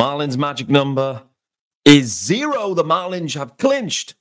Marlins 0.00 0.38
magic 0.38 0.70
number 0.70 1.24
is 1.84 2.06
zero. 2.06 2.72
The 2.72 2.82
Marlins 2.82 3.34
have 3.34 3.58
clinched 3.58 4.14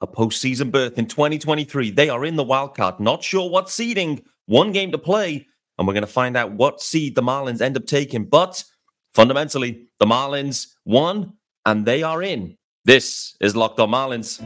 a 0.00 0.06
postseason 0.06 0.70
berth 0.70 0.96
in 0.96 1.04
2023. 1.04 1.90
They 1.90 2.08
are 2.08 2.24
in 2.24 2.36
the 2.36 2.42
wild 2.42 2.74
card. 2.74 3.00
Not 3.00 3.22
sure 3.22 3.50
what 3.50 3.68
seeding, 3.68 4.22
one 4.46 4.72
game 4.72 4.92
to 4.92 4.98
play, 4.98 5.46
and 5.76 5.86
we're 5.86 5.92
going 5.92 6.06
to 6.06 6.10
find 6.10 6.38
out 6.38 6.52
what 6.52 6.80
seed 6.80 7.16
the 7.16 7.22
Marlins 7.22 7.60
end 7.60 7.76
up 7.76 7.84
taking. 7.84 8.24
But 8.24 8.64
fundamentally, 9.12 9.88
the 9.98 10.06
Marlins 10.06 10.68
won 10.86 11.34
and 11.66 11.84
they 11.84 12.02
are 12.02 12.22
in. 12.22 12.56
This 12.86 13.36
is 13.38 13.54
Locked 13.54 13.78
On 13.78 13.90
Marlins. 13.90 14.40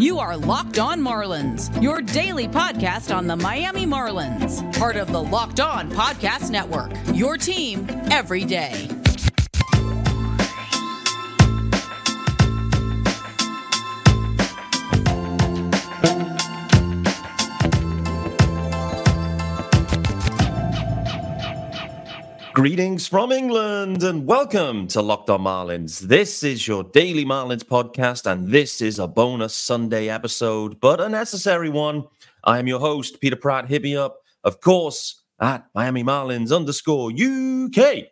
You 0.00 0.20
are 0.20 0.36
Locked 0.36 0.78
On 0.78 1.00
Marlins, 1.00 1.82
your 1.82 2.00
daily 2.00 2.46
podcast 2.46 3.12
on 3.12 3.26
the 3.26 3.34
Miami 3.34 3.86
Marlins, 3.86 4.62
part 4.78 4.94
of 4.94 5.10
the 5.10 5.20
Locked 5.20 5.58
On 5.58 5.90
Podcast 5.90 6.52
Network. 6.52 6.92
Your 7.12 7.36
team 7.36 7.88
every 8.12 8.44
day. 8.44 8.88
Greetings 22.54 23.08
from 23.08 23.32
England 23.32 24.04
and 24.04 24.28
welcome 24.28 24.86
to 24.86 25.02
Locked 25.02 25.28
On 25.28 25.40
Marlins. 25.40 25.98
This 25.98 26.44
is 26.44 26.68
your 26.68 26.84
daily 26.84 27.24
Marlins 27.24 27.64
podcast, 27.64 28.30
and 28.30 28.46
this 28.46 28.80
is 28.80 29.00
a 29.00 29.08
bonus 29.08 29.56
Sunday 29.56 30.08
episode, 30.08 30.78
but 30.78 31.00
a 31.00 31.08
necessary 31.08 31.68
one. 31.68 32.04
I 32.44 32.60
am 32.60 32.68
your 32.68 32.78
host, 32.78 33.20
Peter 33.20 33.34
Pratt. 33.34 33.68
Hit 33.68 33.82
me 33.82 33.96
up, 33.96 34.20
of 34.44 34.60
course, 34.60 35.24
at 35.40 35.66
Miami 35.74 36.04
Marlins 36.04 36.54
underscore 36.54 37.10
UK. 37.10 38.04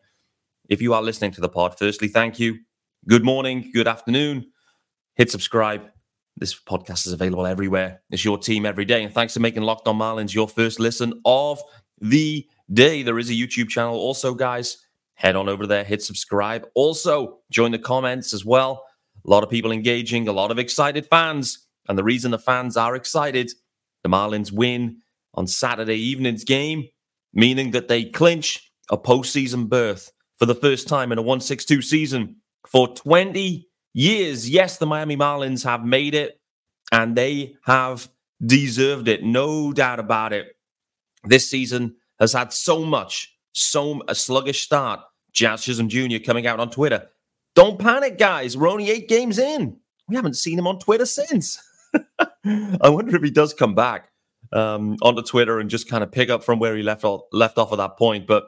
If 0.68 0.82
you 0.82 0.92
are 0.92 1.02
listening 1.02 1.30
to 1.34 1.40
the 1.40 1.48
pod, 1.48 1.78
firstly, 1.78 2.08
thank 2.08 2.40
you. 2.40 2.58
Good 3.06 3.24
morning, 3.24 3.70
good 3.72 3.86
afternoon. 3.86 4.50
Hit 5.14 5.30
subscribe. 5.30 5.82
This 6.36 6.58
podcast 6.58 7.06
is 7.06 7.12
available 7.12 7.46
everywhere. 7.46 8.02
It's 8.10 8.24
your 8.24 8.38
team 8.38 8.66
every 8.66 8.86
day. 8.86 9.04
And 9.04 9.14
thanks 9.14 9.34
for 9.34 9.40
making 9.40 9.62
Locked 9.62 9.86
On 9.86 9.96
Marlins 9.96 10.34
your 10.34 10.48
first 10.48 10.80
listen 10.80 11.20
of 11.24 11.62
the 12.00 12.44
day. 12.74 13.02
There 13.02 13.18
is 13.18 13.30
a 13.30 13.34
YouTube 13.34 13.68
channel. 13.68 13.96
Also, 13.96 14.34
guys, 14.34 14.78
head 15.14 15.36
on 15.36 15.48
over 15.48 15.66
there, 15.66 15.84
hit 15.84 16.02
subscribe. 16.02 16.66
Also, 16.74 17.38
join 17.50 17.72
the 17.72 17.78
comments 17.78 18.32
as 18.32 18.44
well. 18.44 18.84
A 19.24 19.30
lot 19.30 19.42
of 19.42 19.50
people 19.50 19.72
engaging, 19.72 20.28
a 20.28 20.32
lot 20.32 20.50
of 20.50 20.58
excited 20.58 21.06
fans. 21.06 21.66
And 21.88 21.98
the 21.98 22.04
reason 22.04 22.30
the 22.30 22.38
fans 22.38 22.76
are 22.76 22.94
excited, 22.94 23.50
the 24.02 24.08
Marlins 24.08 24.52
win 24.52 24.98
on 25.34 25.46
Saturday 25.46 25.96
evening's 25.96 26.44
game, 26.44 26.88
meaning 27.32 27.72
that 27.72 27.88
they 27.88 28.04
clinch 28.04 28.70
a 28.90 28.98
postseason 28.98 29.68
berth 29.68 30.12
for 30.38 30.46
the 30.46 30.54
first 30.54 30.88
time 30.88 31.12
in 31.12 31.18
a 31.18 31.22
162 31.22 31.82
season 31.82 32.36
for 32.68 32.94
20 32.94 33.66
years. 33.94 34.48
Yes, 34.48 34.78
the 34.78 34.86
Miami 34.86 35.16
Marlins 35.16 35.64
have 35.64 35.84
made 35.84 36.14
it 36.14 36.40
and 36.90 37.16
they 37.16 37.54
have 37.64 38.08
deserved 38.44 39.08
it. 39.08 39.22
No 39.22 39.72
doubt 39.72 40.00
about 40.00 40.32
it. 40.32 40.48
This 41.24 41.48
season, 41.48 41.96
has 42.22 42.32
had 42.32 42.52
so 42.52 42.84
much, 42.84 43.36
so 43.52 44.00
a 44.06 44.14
sluggish 44.14 44.62
start. 44.62 45.00
Jazz 45.32 45.64
Chisholm 45.64 45.88
Jr. 45.88 46.18
coming 46.24 46.46
out 46.46 46.60
on 46.60 46.70
Twitter. 46.70 47.08
Don't 47.54 47.78
panic, 47.78 48.16
guys. 48.16 48.56
We're 48.56 48.68
only 48.68 48.90
eight 48.90 49.08
games 49.08 49.38
in. 49.38 49.76
We 50.08 50.14
haven't 50.16 50.36
seen 50.36 50.58
him 50.58 50.66
on 50.66 50.78
Twitter 50.78 51.04
since. 51.04 51.60
I 52.44 52.88
wonder 52.88 53.16
if 53.16 53.22
he 53.22 53.30
does 53.30 53.52
come 53.52 53.74
back 53.74 54.10
um, 54.52 54.96
onto 55.02 55.22
Twitter 55.22 55.58
and 55.58 55.68
just 55.68 55.88
kind 55.88 56.04
of 56.04 56.12
pick 56.12 56.30
up 56.30 56.44
from 56.44 56.60
where 56.60 56.76
he 56.76 56.82
left 56.82 57.04
off, 57.04 57.22
left 57.32 57.58
off 57.58 57.72
at 57.72 57.78
that 57.78 57.98
point. 57.98 58.26
But 58.26 58.44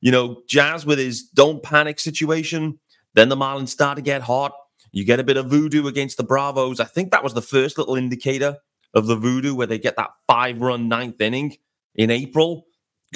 you 0.00 0.12
know, 0.12 0.42
Jazz 0.46 0.84
with 0.84 0.98
his 0.98 1.22
don't 1.22 1.62
panic 1.62 1.98
situation. 1.98 2.78
Then 3.14 3.30
the 3.30 3.36
Marlins 3.36 3.68
start 3.68 3.96
to 3.96 4.02
get 4.02 4.20
hot. 4.20 4.52
You 4.92 5.06
get 5.06 5.20
a 5.20 5.24
bit 5.24 5.38
of 5.38 5.46
voodoo 5.46 5.86
against 5.86 6.18
the 6.18 6.22
Bravos. 6.22 6.80
I 6.80 6.84
think 6.84 7.12
that 7.12 7.24
was 7.24 7.32
the 7.32 7.42
first 7.42 7.78
little 7.78 7.96
indicator 7.96 8.58
of 8.92 9.06
the 9.06 9.16
voodoo 9.16 9.54
where 9.54 9.66
they 9.66 9.78
get 9.78 9.96
that 9.96 10.10
five 10.26 10.60
run 10.60 10.88
ninth 10.88 11.20
inning 11.20 11.56
in 11.94 12.10
April 12.10 12.66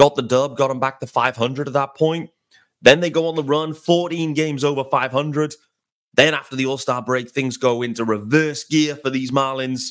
got 0.01 0.15
the 0.15 0.23
dub, 0.23 0.57
got 0.57 0.69
them 0.69 0.81
back 0.81 0.99
to 0.99 1.07
500 1.07 1.67
at 1.67 1.75
that 1.75 1.95
point. 1.95 2.31
Then 2.81 3.01
they 3.01 3.11
go 3.11 3.27
on 3.27 3.35
the 3.35 3.45
run, 3.45 3.75
14 3.75 4.33
games 4.33 4.65
over 4.65 4.83
500. 4.83 5.55
Then 6.15 6.33
after 6.33 6.57
the 6.57 6.65
All 6.65 6.79
Star 6.79 7.03
break, 7.03 7.31
things 7.31 7.59
go 7.59 7.83
into 7.83 8.03
reverse 8.07 8.65
gear 8.65 8.97
for 8.97 9.11
these 9.11 9.31
Marlins. 9.31 9.91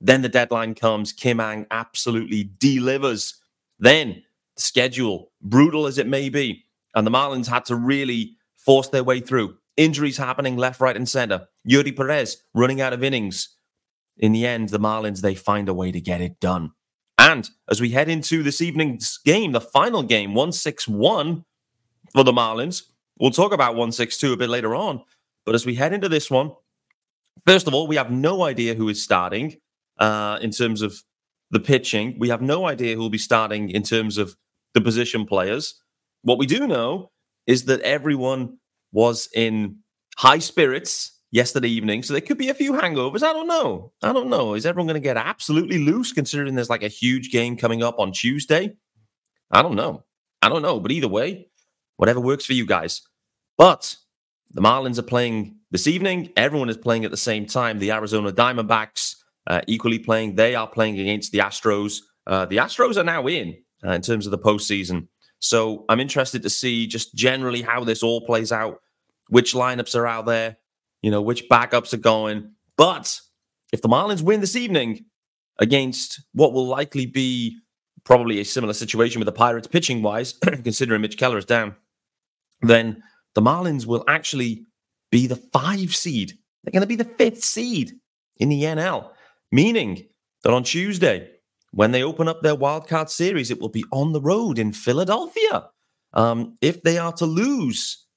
Then 0.00 0.22
the 0.22 0.28
deadline 0.28 0.74
comes. 0.74 1.12
Kim 1.12 1.38
Ng 1.38 1.66
absolutely 1.70 2.50
delivers. 2.58 3.40
Then 3.78 4.24
the 4.56 4.62
schedule, 4.62 5.30
brutal 5.40 5.86
as 5.86 5.96
it 5.96 6.08
may 6.08 6.28
be, 6.28 6.64
and 6.96 7.06
the 7.06 7.12
Marlins 7.12 7.46
had 7.46 7.66
to 7.66 7.76
really 7.76 8.32
force 8.56 8.88
their 8.88 9.04
way 9.04 9.20
through. 9.20 9.56
Injuries 9.76 10.16
happening 10.16 10.56
left, 10.56 10.80
right, 10.80 10.96
and 10.96 11.08
center. 11.08 11.46
Eury 11.70 11.96
Perez 11.96 12.38
running 12.52 12.80
out 12.80 12.92
of 12.92 13.04
innings. 13.04 13.50
In 14.16 14.32
the 14.32 14.44
end, 14.44 14.70
the 14.70 14.80
Marlins, 14.80 15.20
they 15.20 15.36
find 15.36 15.68
a 15.68 15.74
way 15.74 15.92
to 15.92 16.00
get 16.00 16.20
it 16.20 16.40
done. 16.40 16.72
And 17.18 17.48
as 17.70 17.80
we 17.80 17.90
head 17.90 18.08
into 18.08 18.42
this 18.42 18.60
evening's 18.60 19.18
game, 19.24 19.52
the 19.52 19.60
final 19.60 20.02
game, 20.02 20.34
161 20.34 21.44
for 22.12 22.24
the 22.24 22.32
Marlins, 22.32 22.82
we'll 23.18 23.30
talk 23.30 23.52
about 23.52 23.72
162 23.72 24.32
a 24.32 24.36
bit 24.36 24.48
later 24.48 24.74
on. 24.74 25.02
But 25.44 25.54
as 25.54 25.64
we 25.64 25.76
head 25.76 25.92
into 25.92 26.08
this 26.08 26.30
one, 26.30 26.52
first 27.46 27.66
of 27.66 27.74
all, 27.74 27.86
we 27.86 27.96
have 27.96 28.10
no 28.10 28.42
idea 28.42 28.74
who 28.74 28.88
is 28.88 29.02
starting 29.02 29.56
uh, 29.98 30.38
in 30.42 30.50
terms 30.50 30.82
of 30.82 31.02
the 31.50 31.60
pitching. 31.60 32.16
We 32.18 32.28
have 32.28 32.42
no 32.42 32.66
idea 32.66 32.94
who 32.94 33.00
will 33.00 33.10
be 33.10 33.18
starting 33.18 33.70
in 33.70 33.82
terms 33.82 34.18
of 34.18 34.36
the 34.74 34.80
position 34.80 35.24
players. 35.24 35.80
What 36.22 36.38
we 36.38 36.46
do 36.46 36.66
know 36.66 37.12
is 37.46 37.64
that 37.64 37.80
everyone 37.80 38.58
was 38.92 39.28
in 39.34 39.78
high 40.18 40.40
spirits 40.40 41.15
yesterday 41.36 41.68
evening. 41.68 42.02
So 42.02 42.14
there 42.14 42.22
could 42.22 42.38
be 42.38 42.48
a 42.48 42.54
few 42.54 42.72
hangovers. 42.72 43.22
I 43.22 43.34
don't 43.34 43.46
know. 43.46 43.92
I 44.02 44.12
don't 44.14 44.30
know. 44.30 44.54
Is 44.54 44.64
everyone 44.64 44.86
going 44.86 45.00
to 45.00 45.06
get 45.06 45.18
absolutely 45.18 45.78
loose 45.78 46.12
considering 46.12 46.54
there's 46.54 46.70
like 46.70 46.82
a 46.82 46.88
huge 46.88 47.30
game 47.30 47.58
coming 47.58 47.82
up 47.82 47.98
on 47.98 48.10
Tuesday? 48.10 48.74
I 49.50 49.60
don't 49.60 49.76
know. 49.76 50.02
I 50.40 50.48
don't 50.48 50.62
know. 50.62 50.80
But 50.80 50.92
either 50.92 51.08
way, 51.08 51.48
whatever 51.98 52.20
works 52.20 52.46
for 52.46 52.54
you 52.54 52.64
guys. 52.64 53.02
But 53.58 53.96
the 54.50 54.62
Marlins 54.62 54.98
are 54.98 55.02
playing 55.02 55.56
this 55.70 55.86
evening. 55.86 56.32
Everyone 56.38 56.70
is 56.70 56.78
playing 56.78 57.04
at 57.04 57.10
the 57.10 57.18
same 57.18 57.44
time. 57.44 57.78
The 57.78 57.92
Arizona 57.92 58.32
Diamondbacks 58.32 59.16
uh, 59.46 59.60
equally 59.66 59.98
playing. 59.98 60.36
They 60.36 60.54
are 60.54 60.66
playing 60.66 60.98
against 60.98 61.32
the 61.32 61.38
Astros. 61.38 62.00
Uh, 62.26 62.46
the 62.46 62.56
Astros 62.56 62.96
are 62.96 63.04
now 63.04 63.26
in 63.26 63.56
uh, 63.84 63.92
in 63.92 64.00
terms 64.00 64.26
of 64.26 64.30
the 64.30 64.38
postseason. 64.38 65.08
So 65.38 65.84
I'm 65.90 66.00
interested 66.00 66.42
to 66.42 66.50
see 66.50 66.86
just 66.86 67.14
generally 67.14 67.60
how 67.60 67.84
this 67.84 68.02
all 68.02 68.22
plays 68.22 68.52
out, 68.52 68.80
which 69.28 69.52
lineups 69.52 69.94
are 69.94 70.06
out 70.06 70.24
there, 70.24 70.56
you 71.06 71.12
know, 71.12 71.22
which 71.22 71.48
backups 71.48 71.94
are 71.94 71.98
going. 71.98 72.50
But 72.76 73.20
if 73.72 73.80
the 73.80 73.88
Marlins 73.88 74.22
win 74.22 74.40
this 74.40 74.56
evening 74.56 75.04
against 75.56 76.20
what 76.32 76.52
will 76.52 76.66
likely 76.66 77.06
be 77.06 77.60
probably 78.02 78.40
a 78.40 78.44
similar 78.44 78.72
situation 78.72 79.20
with 79.20 79.26
the 79.26 79.32
Pirates 79.32 79.68
pitching 79.68 80.02
wise, 80.02 80.32
considering 80.64 81.02
Mitch 81.02 81.16
Keller 81.16 81.38
is 81.38 81.44
down, 81.44 81.76
then 82.62 83.04
the 83.36 83.40
Marlins 83.40 83.86
will 83.86 84.02
actually 84.08 84.66
be 85.12 85.28
the 85.28 85.36
five 85.36 85.94
seed. 85.94 86.32
They're 86.64 86.72
going 86.72 86.80
to 86.80 86.88
be 86.88 86.96
the 86.96 87.04
fifth 87.04 87.44
seed 87.44 87.92
in 88.38 88.48
the 88.48 88.64
NL, 88.64 89.10
meaning 89.52 90.08
that 90.42 90.52
on 90.52 90.64
Tuesday, 90.64 91.30
when 91.70 91.92
they 91.92 92.02
open 92.02 92.26
up 92.26 92.42
their 92.42 92.56
wildcard 92.56 93.10
series, 93.10 93.52
it 93.52 93.60
will 93.60 93.68
be 93.68 93.84
on 93.92 94.12
the 94.12 94.20
road 94.20 94.58
in 94.58 94.72
Philadelphia. 94.72 95.68
Um, 96.14 96.58
if 96.60 96.82
they 96.82 96.98
are 96.98 97.12
to 97.12 97.26
lose 97.26 98.08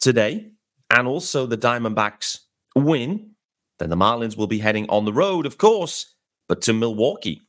today, 0.00 0.52
and 0.96 1.06
also 1.06 1.44
the 1.44 1.58
Diamondbacks 1.58 2.38
win, 2.74 3.32
then 3.78 3.90
the 3.90 3.96
Marlins 3.96 4.36
will 4.36 4.46
be 4.46 4.58
heading 4.58 4.88
on 4.88 5.04
the 5.04 5.12
road, 5.12 5.44
of 5.44 5.58
course, 5.58 6.14
but 6.48 6.62
to 6.62 6.72
Milwaukee. 6.72 7.42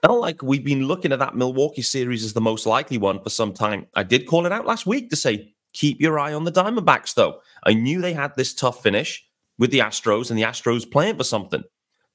Felt 0.00 0.20
like 0.20 0.42
we've 0.42 0.64
been 0.64 0.86
looking 0.86 1.12
at 1.12 1.18
that 1.18 1.36
Milwaukee 1.36 1.82
series 1.82 2.24
as 2.24 2.32
the 2.32 2.40
most 2.40 2.64
likely 2.64 2.96
one 2.96 3.22
for 3.22 3.28
some 3.28 3.52
time. 3.52 3.86
I 3.94 4.02
did 4.02 4.26
call 4.26 4.46
it 4.46 4.52
out 4.52 4.64
last 4.64 4.86
week 4.86 5.10
to 5.10 5.16
say, 5.16 5.52
keep 5.74 6.00
your 6.00 6.18
eye 6.18 6.32
on 6.32 6.44
the 6.44 6.52
Diamondbacks, 6.52 7.14
though. 7.14 7.40
I 7.64 7.74
knew 7.74 8.00
they 8.00 8.14
had 8.14 8.34
this 8.34 8.54
tough 8.54 8.82
finish 8.82 9.22
with 9.58 9.70
the 9.70 9.80
Astros 9.80 10.30
and 10.30 10.38
the 10.38 10.44
Astros 10.44 10.90
playing 10.90 11.18
for 11.18 11.24
something. 11.24 11.64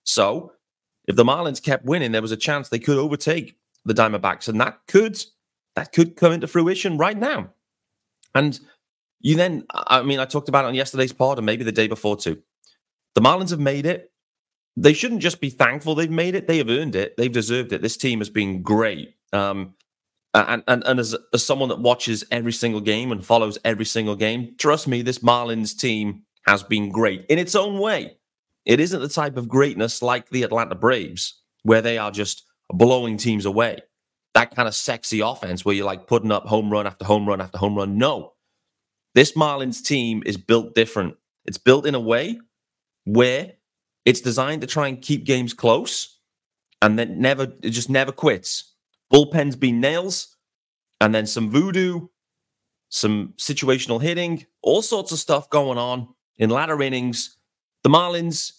So 0.04 0.54
if 1.07 1.16
the 1.16 1.24
Marlins 1.24 1.62
kept 1.62 1.86
winning, 1.86 2.12
there 2.12 2.24
was 2.24 2.31
a 2.31 2.38
chance 2.38 2.69
they 2.69 2.80
could 2.80 2.98
overtake 2.98 3.56
the 3.86 3.94
Diamondbacks, 3.94 4.48
and 4.48 4.60
that 4.62 4.80
could 4.88 5.24
that 5.75 5.92
could 5.92 6.16
come 6.16 6.34
into 6.34 6.48
fruition 6.48 6.98
right 6.98 7.18
now. 7.18 7.50
And 8.34 8.60
you 9.21 9.35
then, 9.35 9.65
I 9.71 10.03
mean, 10.03 10.19
I 10.19 10.25
talked 10.25 10.50
about 10.50 10.65
it 10.65 10.69
on 10.69 10.75
yesterday's 10.75 11.13
pod 11.13 11.38
and 11.38 11.45
maybe 11.45 11.63
the 11.63 11.71
day 11.71 11.88
before 11.88 12.18
too. 12.18 12.41
The 13.15 13.21
Marlins 13.21 13.50
have 13.51 13.59
made 13.59 13.85
it. 13.85 14.12
They 14.77 14.94
shouldn't 14.94 15.21
just 15.21 15.41
be 15.41 15.50
thankful 15.50 15.95
they've 15.95 16.09
made 16.09 16.35
it. 16.35 16.47
They 16.47 16.57
have 16.57 16.69
earned 16.69 16.95
it. 16.95 17.18
They've 17.18 17.31
deserved 17.31 17.73
it. 17.73 17.81
This 17.81 17.97
team 17.97 18.19
has 18.19 18.29
been 18.29 18.62
great. 18.62 19.15
Um, 19.33 19.75
and, 20.33 20.63
and, 20.68 20.83
and 20.85 21.00
as, 21.00 21.15
as 21.33 21.45
someone 21.45 21.69
that 21.69 21.79
watches 21.79 22.23
every 22.31 22.53
single 22.53 22.79
game 22.79 23.12
and 23.12 23.25
follows 23.25 23.57
every 23.65 23.85
single 23.85 24.15
game, 24.15 24.56
trust 24.57 24.88
me, 24.88 25.01
this 25.01 25.19
Marlins 25.19 25.77
team 25.77 26.24
has 26.47 26.63
been 26.63 26.89
great 26.89 27.25
in 27.27 27.38
its 27.38 27.56
own 27.56 27.79
way. 27.79 28.17
It 28.65 28.79
isn't 28.79 29.01
the 29.01 29.09
type 29.09 29.38
of 29.38 29.50
greatness 29.50 30.01
like 30.01 30.29
the 30.29 30.44
Atlanta 30.44 30.75
Braves, 30.75 31.41
where 31.63 31.81
they 31.81 31.97
are 31.97 32.12
just 32.12 32.45
blowing 32.69 33.17
teams 33.17 33.45
away. 33.45 33.79
That 34.33 34.56
kind 34.56 34.67
of 34.67 34.75
sexy 34.75 35.19
offense 35.19 35.65
where 35.65 35.75
you're 35.75 35.85
like 35.85 36.07
putting 36.07 36.31
up 36.31 36.45
home 36.45 36.71
run 36.71 36.88
after 36.88 37.03
home 37.03 37.27
run 37.27 37.41
after 37.41 37.57
home 37.57 37.75
run. 37.75 37.97
No, 37.97 38.33
this 39.16 39.34
Marlins 39.34 39.84
team 39.84 40.24
is 40.25 40.38
built 40.38 40.75
different. 40.75 41.16
It's 41.46 41.58
built 41.58 41.86
in 41.86 41.96
a 41.96 42.00
way 42.00 42.40
where 43.06 43.54
it's 44.06 44.22
designed 44.22 44.62
to 44.62 44.68
try 44.68 44.88
and 44.88 45.02
keep 45.02 45.25
games 45.25 45.54
close 45.54 46.19
and 46.81 46.98
then 46.98 47.19
never, 47.19 47.54
it 47.62 47.72
just 47.72 47.90
never 47.90 48.12
quits. 48.12 48.74
Bullpens 49.12 49.60
be 49.60 49.72
nails 49.72 50.36
and 51.00 51.13
then 51.13 51.25
some 51.25 51.50
voodoo, 51.50 52.08
some 52.90 53.34
situational 53.38 54.02
hitting, 54.02 54.46
all 54.62 54.81
sorts 54.81 55.12
of 55.12 55.19
stuff 55.19 55.50
going 55.50 55.78
on 55.78 56.08
in 56.38 56.50
latter 56.50 56.81
innings. 56.81 57.38
The 57.84 57.90
Marlins 57.90 58.54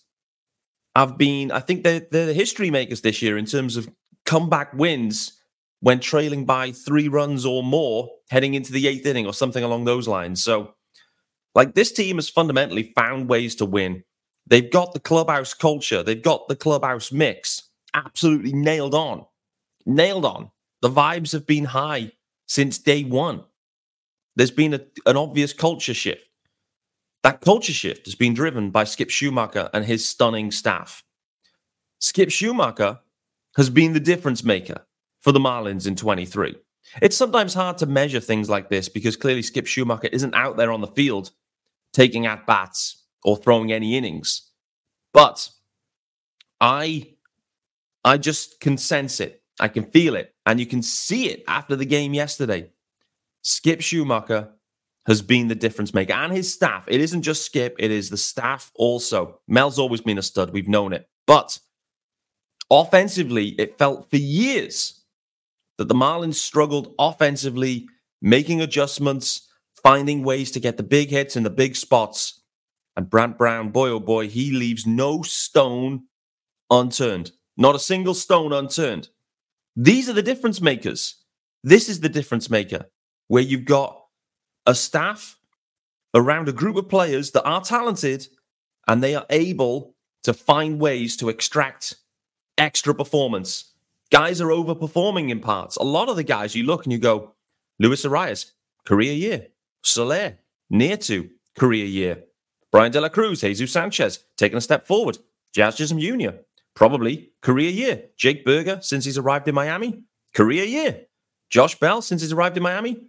have 0.95 1.17
been, 1.17 1.51
I 1.51 1.61
think 1.61 1.85
they're, 1.85 2.07
they're 2.11 2.27
the 2.27 2.35
history 2.35 2.71
makers 2.71 3.01
this 3.01 3.23
year 3.23 3.39
in 3.39 3.47
terms 3.47 3.77
of 3.77 3.89
comeback 4.27 4.73
wins 4.75 5.42
when 5.83 5.99
trailing 5.99 6.45
by 6.45 6.71
three 6.71 7.09
runs 7.09 7.45
or 7.45 7.61
more 7.61 8.09
heading 8.31 8.55
into 8.55 8.73
the 8.73 8.87
eighth 8.87 9.05
inning 9.05 9.27
or 9.27 9.35
something 9.35 9.65
along 9.65 9.85
those 9.85 10.07
lines. 10.07 10.43
So, 10.43 10.75
like, 11.57 11.75
this 11.75 11.91
team 11.91 12.17
has 12.17 12.29
fundamentally 12.29 12.93
found 12.95 13.29
ways 13.29 13.57
to 13.57 13.67
win. 13.67 14.05
They've 14.47 14.71
got 14.71 14.95
the 14.95 15.01
clubhouse 15.01 15.55
culture, 15.55 16.05
they've 16.05 16.23
got 16.23 16.47
the 16.47 16.55
clubhouse 16.55 17.11
mix 17.11 17.69
absolutely 17.95 18.53
nailed 18.53 18.95
on. 18.95 19.27
Nailed 19.85 20.25
on. 20.25 20.53
The 20.83 20.89
vibes 20.89 21.33
have 21.33 21.47
been 21.47 21.65
high 21.65 22.13
since 22.47 22.79
day 22.79 23.03
one. 23.03 23.43
There's 24.37 24.53
been 24.53 24.75
a, 24.75 24.81
an 25.05 25.17
obvious 25.17 25.53
culture 25.53 25.95
shift. 25.95 26.29
That 27.25 27.41
culture 27.41 27.73
shift 27.73 28.07
has 28.07 28.15
been 28.15 28.35
driven 28.35 28.71
by 28.71 28.85
Skip 28.85 29.09
Schumaker 29.09 29.69
and 29.75 29.85
his 29.85 30.09
stunning 30.09 30.53
staff. 30.53 31.03
Skip 31.99 32.29
Schumaker 32.29 33.01
has 33.57 33.69
been 33.69 33.95
the 33.95 34.01
difference 34.01 34.45
maker 34.45 34.87
for 35.23 35.33
the 35.33 35.41
Marlins 35.41 35.87
in 35.87 35.97
23. 35.97 36.57
It's 37.01 37.17
sometimes 37.17 37.55
hard 37.55 37.79
to 37.79 37.87
measure 37.87 38.21
things 38.21 38.51
like 38.51 38.69
this 38.69 38.89
because 38.89 39.17
clearly 39.17 39.43
Skip 39.43 39.65
Schumaker 39.65 40.11
isn't 40.13 40.35
out 40.35 40.57
there 40.57 40.73
on 40.73 40.81
the 40.81 40.89
field 40.89 41.31
taking 41.93 42.27
at 42.27 42.47
bats 42.47 43.05
or 43.25 43.37
throwing 43.37 43.73
any 43.73 43.97
innings. 43.97 44.51
But 45.15 45.49
I 46.61 47.15
I 48.05 48.19
just 48.19 48.61
can 48.61 48.77
sense 48.77 49.21
it. 49.21 49.43
I 49.61 49.69
can 49.69 49.85
feel 49.85 50.17
it. 50.17 50.35
And 50.45 50.59
you 50.59 50.67
can 50.67 50.83
see 50.83 51.31
it 51.31 51.45
after 51.47 51.77
the 51.77 51.85
game 51.85 52.15
yesterday. 52.15 52.71
Skip 53.43 53.81
Schumaker 53.81 54.51
has 55.07 55.23
been 55.23 55.49
the 55.49 55.55
difference 55.55 55.95
maker 55.95 56.13
and 56.13 56.33
his 56.33 56.53
staff. 56.53 56.85
It 56.89 57.01
isn't 57.01 57.23
just 57.23 57.45
Skip, 57.45 57.77
it 57.79 57.91
is 57.91 58.11
the 58.11 58.17
staff 58.17 58.73
also. 58.75 59.41
Mel's 59.47 59.79
always 59.79 60.01
been 60.01 60.19
a 60.19 60.23
stud. 60.23 60.51
We've 60.51 60.69
known 60.69 60.93
it. 60.93 61.09
But 61.27 61.59
offensively, 62.71 63.49
it 63.59 63.79
felt 63.79 64.11
for 64.11 64.17
years 64.17 65.02
that 65.79 65.89
the 65.89 65.95
Marlins 65.95 66.35
struggled 66.35 66.95
offensively, 66.99 67.89
making 68.21 68.61
adjustments, 68.61 69.49
finding 69.83 70.23
ways 70.23 70.51
to 70.53 70.61
get 70.61 70.77
the 70.77 70.83
big 70.83 71.11
hits 71.11 71.37
in 71.37 71.43
the 71.43 71.51
big 71.51 71.77
spots. 71.77 72.43
And 72.97 73.09
Brant 73.09 73.39
Brown, 73.39 73.71
boy 73.71 73.89
oh 73.89 74.01
boy, 74.01 74.29
he 74.29 74.53
leaves 74.53 74.87
no 74.87 75.23
stone 75.23 76.05
unturned. 76.71 77.33
Not 77.57 77.75
a 77.75 77.81
single 77.81 78.15
stone 78.15 78.53
unturned. 78.53 79.09
These 79.77 80.09
are 80.09 80.15
the 80.15 80.23
difference 80.23 80.61
makers. 80.61 81.17
This 81.65 81.89
is 81.89 82.01
the 82.01 82.09
difference 82.09 82.51
maker 82.51 82.87
where 83.29 83.43
you've 83.43 83.65
got 83.65 83.99
a 84.67 84.75
staff 84.75 85.39
around 86.15 86.49
a 86.49 86.53
group 86.53 86.77
of 86.77 86.89
players 86.89 87.31
that 87.33 87.45
are 87.45 87.63
talented 87.63 88.27
and 88.87 89.03
they 89.03 89.15
are 89.15 89.27
able 89.31 89.95
to 90.25 90.35
find 90.35 90.81
ways 90.81 91.17
to 91.17 91.29
extract 91.29 91.97
extra 92.59 92.95
performance. 92.95 93.72
Guys 94.13 94.43
are 94.43 94.49
overperforming 94.49 95.31
in 95.31 95.41
parts. 95.41 95.77
A 95.77 95.83
lot 95.83 96.11
of 96.11 96.17
the 96.17 96.23
guys 96.23 96.55
you 96.55 96.65
look 96.65 96.85
and 96.85 96.93
you 96.93 96.99
go, 96.99 97.33
Luis 97.79 98.05
Arraez, 98.05 98.53
career 98.85 99.15
year. 99.15 99.47
Soler, 99.83 100.39
near 100.69 100.99
to 100.99 101.31
career 101.59 101.87
year. 101.87 102.25
Bryan 102.71 102.93
De 102.93 103.01
La 103.01 103.09
Cruz, 103.09 103.41
Jesus 103.41 103.73
Sanchez, 103.73 104.23
taking 104.37 104.59
a 104.59 104.61
step 104.61 104.87
forward. 104.87 105.17
Jazz 105.55 105.77
Chisholm 105.77 105.99
Jr., 105.99 106.37
probably 106.75 107.31
career 107.41 107.71
year. 107.71 108.03
Jake 108.19 108.45
Burger, 108.45 108.81
since 108.83 109.07
he's 109.07 109.17
arrived 109.17 109.49
in 109.49 109.55
Miami, 109.55 110.03
career 110.35 110.65
year. 110.65 111.07
Josh 111.49 111.79
Bell, 111.79 112.03
since 112.03 112.21
he's 112.21 112.33
arrived 112.33 112.59
in 112.59 112.63
Miami, 112.63 113.09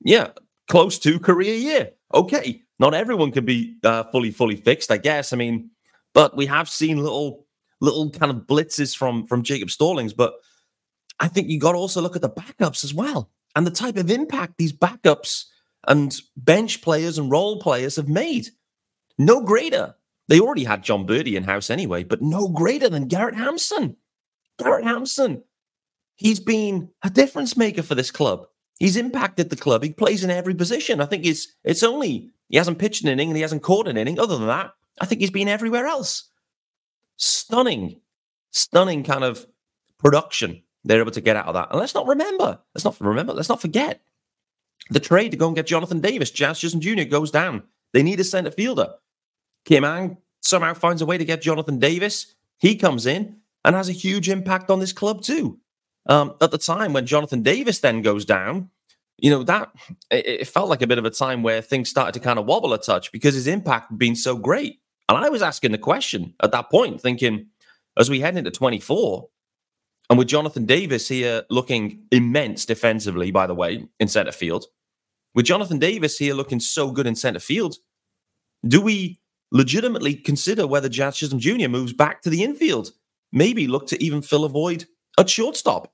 yeah, 0.00 0.28
close 0.68 0.98
to 1.00 1.20
career 1.20 1.54
year. 1.54 1.90
Okay, 2.14 2.62
not 2.78 2.94
everyone 2.94 3.32
can 3.32 3.44
be 3.44 3.76
uh, 3.84 4.04
fully, 4.04 4.30
fully 4.30 4.56
fixed, 4.56 4.90
I 4.90 4.96
guess. 4.96 5.34
I 5.34 5.36
mean, 5.36 5.72
but 6.14 6.36
we 6.38 6.46
have 6.46 6.70
seen 6.70 7.02
little, 7.02 7.46
little 7.80 8.10
kind 8.10 8.30
of 8.30 8.46
blitzes 8.46 8.96
from 8.96 9.26
from 9.26 9.42
Jacob 9.42 9.70
Stallings. 9.70 10.12
But 10.12 10.34
I 11.20 11.28
think 11.28 11.48
you 11.48 11.58
got 11.58 11.72
to 11.72 11.78
also 11.78 12.00
look 12.00 12.16
at 12.16 12.22
the 12.22 12.30
backups 12.30 12.84
as 12.84 12.94
well 12.94 13.30
and 13.54 13.66
the 13.66 13.70
type 13.70 13.96
of 13.96 14.10
impact 14.10 14.54
these 14.56 14.72
backups 14.72 15.44
and 15.86 16.14
bench 16.36 16.82
players 16.82 17.18
and 17.18 17.30
role 17.30 17.60
players 17.60 17.96
have 17.96 18.08
made. 18.08 18.48
No 19.18 19.42
greater. 19.42 19.94
They 20.28 20.40
already 20.40 20.64
had 20.64 20.84
Jon 20.84 21.06
Berti 21.06 21.34
in 21.34 21.44
house 21.44 21.70
anyway, 21.70 22.04
but 22.04 22.22
no 22.22 22.48
greater 22.48 22.88
than 22.88 23.08
Garrett 23.08 23.34
Hampson. 23.34 23.96
Garrett 24.58 24.84
Hampson. 24.84 25.42
He's 26.16 26.40
been 26.40 26.90
a 27.02 27.10
difference 27.10 27.56
maker 27.56 27.82
for 27.82 27.94
this 27.94 28.10
club. 28.10 28.46
He's 28.78 28.96
impacted 28.96 29.50
the 29.50 29.56
club. 29.56 29.82
He 29.82 29.92
plays 29.92 30.22
in 30.22 30.30
every 30.30 30.54
position. 30.54 31.00
I 31.00 31.06
think 31.06 31.24
it's 31.24 31.48
it's 31.64 31.82
only 31.82 32.30
he 32.48 32.56
hasn't 32.56 32.78
pitched 32.78 33.02
an 33.02 33.08
inning 33.08 33.28
and 33.28 33.36
he 33.36 33.42
hasn't 33.42 33.62
caught 33.62 33.88
an 33.88 33.96
inning. 33.96 34.18
Other 34.18 34.36
than 34.36 34.46
that, 34.46 34.72
I 35.00 35.06
think 35.06 35.20
he's 35.20 35.30
been 35.30 35.48
everywhere 35.48 35.86
else. 35.86 36.28
Stunning, 37.18 38.00
stunning 38.50 39.04
kind 39.04 39.24
of 39.24 39.46
production 39.98 40.62
they're 40.84 41.00
able 41.00 41.12
to 41.12 41.20
get 41.20 41.36
out 41.36 41.46
of 41.46 41.54
that. 41.54 41.68
And 41.70 41.78
let's 41.78 41.94
not 41.94 42.06
remember, 42.06 42.58
let's 42.74 42.84
not 42.84 42.98
remember, 43.00 43.32
let's 43.32 43.48
not 43.48 43.60
forget 43.60 44.00
the 44.90 45.00
trade 45.00 45.30
to 45.32 45.36
go 45.36 45.46
and 45.46 45.56
get 45.56 45.66
Jonathan 45.66 46.00
Davis. 46.00 46.30
Jazz 46.30 46.58
Chisholm 46.58 46.80
Jr. 46.80 47.04
goes 47.04 47.30
down. 47.30 47.62
They 47.92 48.02
need 48.02 48.20
a 48.20 48.24
center 48.24 48.50
fielder. 48.50 48.94
Kim 49.64 49.84
Ng 49.84 50.16
somehow 50.40 50.74
finds 50.74 51.02
a 51.02 51.06
way 51.06 51.18
to 51.18 51.24
get 51.24 51.42
Jonathan 51.42 51.78
Davis. 51.78 52.34
He 52.58 52.76
comes 52.76 53.06
in 53.06 53.36
and 53.64 53.76
has 53.76 53.88
a 53.88 53.92
huge 53.92 54.28
impact 54.28 54.70
on 54.70 54.80
this 54.80 54.92
club 54.92 55.22
too. 55.22 55.58
Um, 56.06 56.34
at 56.40 56.50
the 56.50 56.58
time 56.58 56.94
when 56.94 57.06
Jonathan 57.06 57.42
Davis 57.42 57.80
then 57.80 58.00
goes 58.00 58.24
down, 58.24 58.70
you 59.18 59.30
know 59.30 59.42
that 59.42 59.70
it, 60.10 60.26
it, 60.26 60.48
felt 60.48 60.70
like 60.70 60.80
a 60.80 60.86
bit 60.86 60.98
of 60.98 61.04
a 61.04 61.10
time 61.10 61.42
where 61.42 61.60
things 61.60 61.90
started 61.90 62.12
to 62.12 62.20
kind 62.20 62.38
of 62.38 62.46
wobble 62.46 62.72
a 62.72 62.78
touch 62.78 63.12
because 63.12 63.34
his 63.34 63.48
impact 63.48 63.90
had 63.90 63.98
been 63.98 64.16
so 64.16 64.36
great. 64.36 64.80
And 65.08 65.16
I 65.16 65.28
was 65.28 65.42
asking 65.42 65.72
the 65.72 65.78
question 65.78 66.34
at 66.42 66.52
that 66.52 66.70
point, 66.70 67.00
thinking 67.00 67.46
as 67.96 68.10
we 68.10 68.20
head 68.20 68.36
into 68.36 68.50
24, 68.50 69.28
and 70.10 70.18
with 70.18 70.28
Jonathan 70.28 70.64
Davis 70.64 71.08
here 71.08 71.42
looking 71.50 72.02
immense 72.10 72.64
defensively, 72.64 73.30
by 73.30 73.46
the 73.46 73.54
way, 73.54 73.86
in 74.00 74.08
center 74.08 74.32
field, 74.32 74.66
with 75.34 75.46
Jonathan 75.46 75.78
Davis 75.78 76.16
here 76.16 76.34
looking 76.34 76.60
so 76.60 76.90
good 76.90 77.06
in 77.06 77.14
center 77.14 77.40
field, 77.40 77.76
do 78.66 78.80
we 78.80 79.20
legitimately 79.50 80.14
consider 80.14 80.66
whether 80.66 80.88
Jazz 80.88 81.16
Chisholm 81.16 81.38
Jr. 81.38 81.68
moves 81.68 81.92
back 81.92 82.22
to 82.22 82.30
the 82.30 82.42
infield? 82.42 82.90
Maybe 83.32 83.66
look 83.66 83.86
to 83.88 84.02
even 84.02 84.22
fill 84.22 84.44
a 84.44 84.48
void 84.48 84.86
at 85.18 85.28
shortstop. 85.28 85.92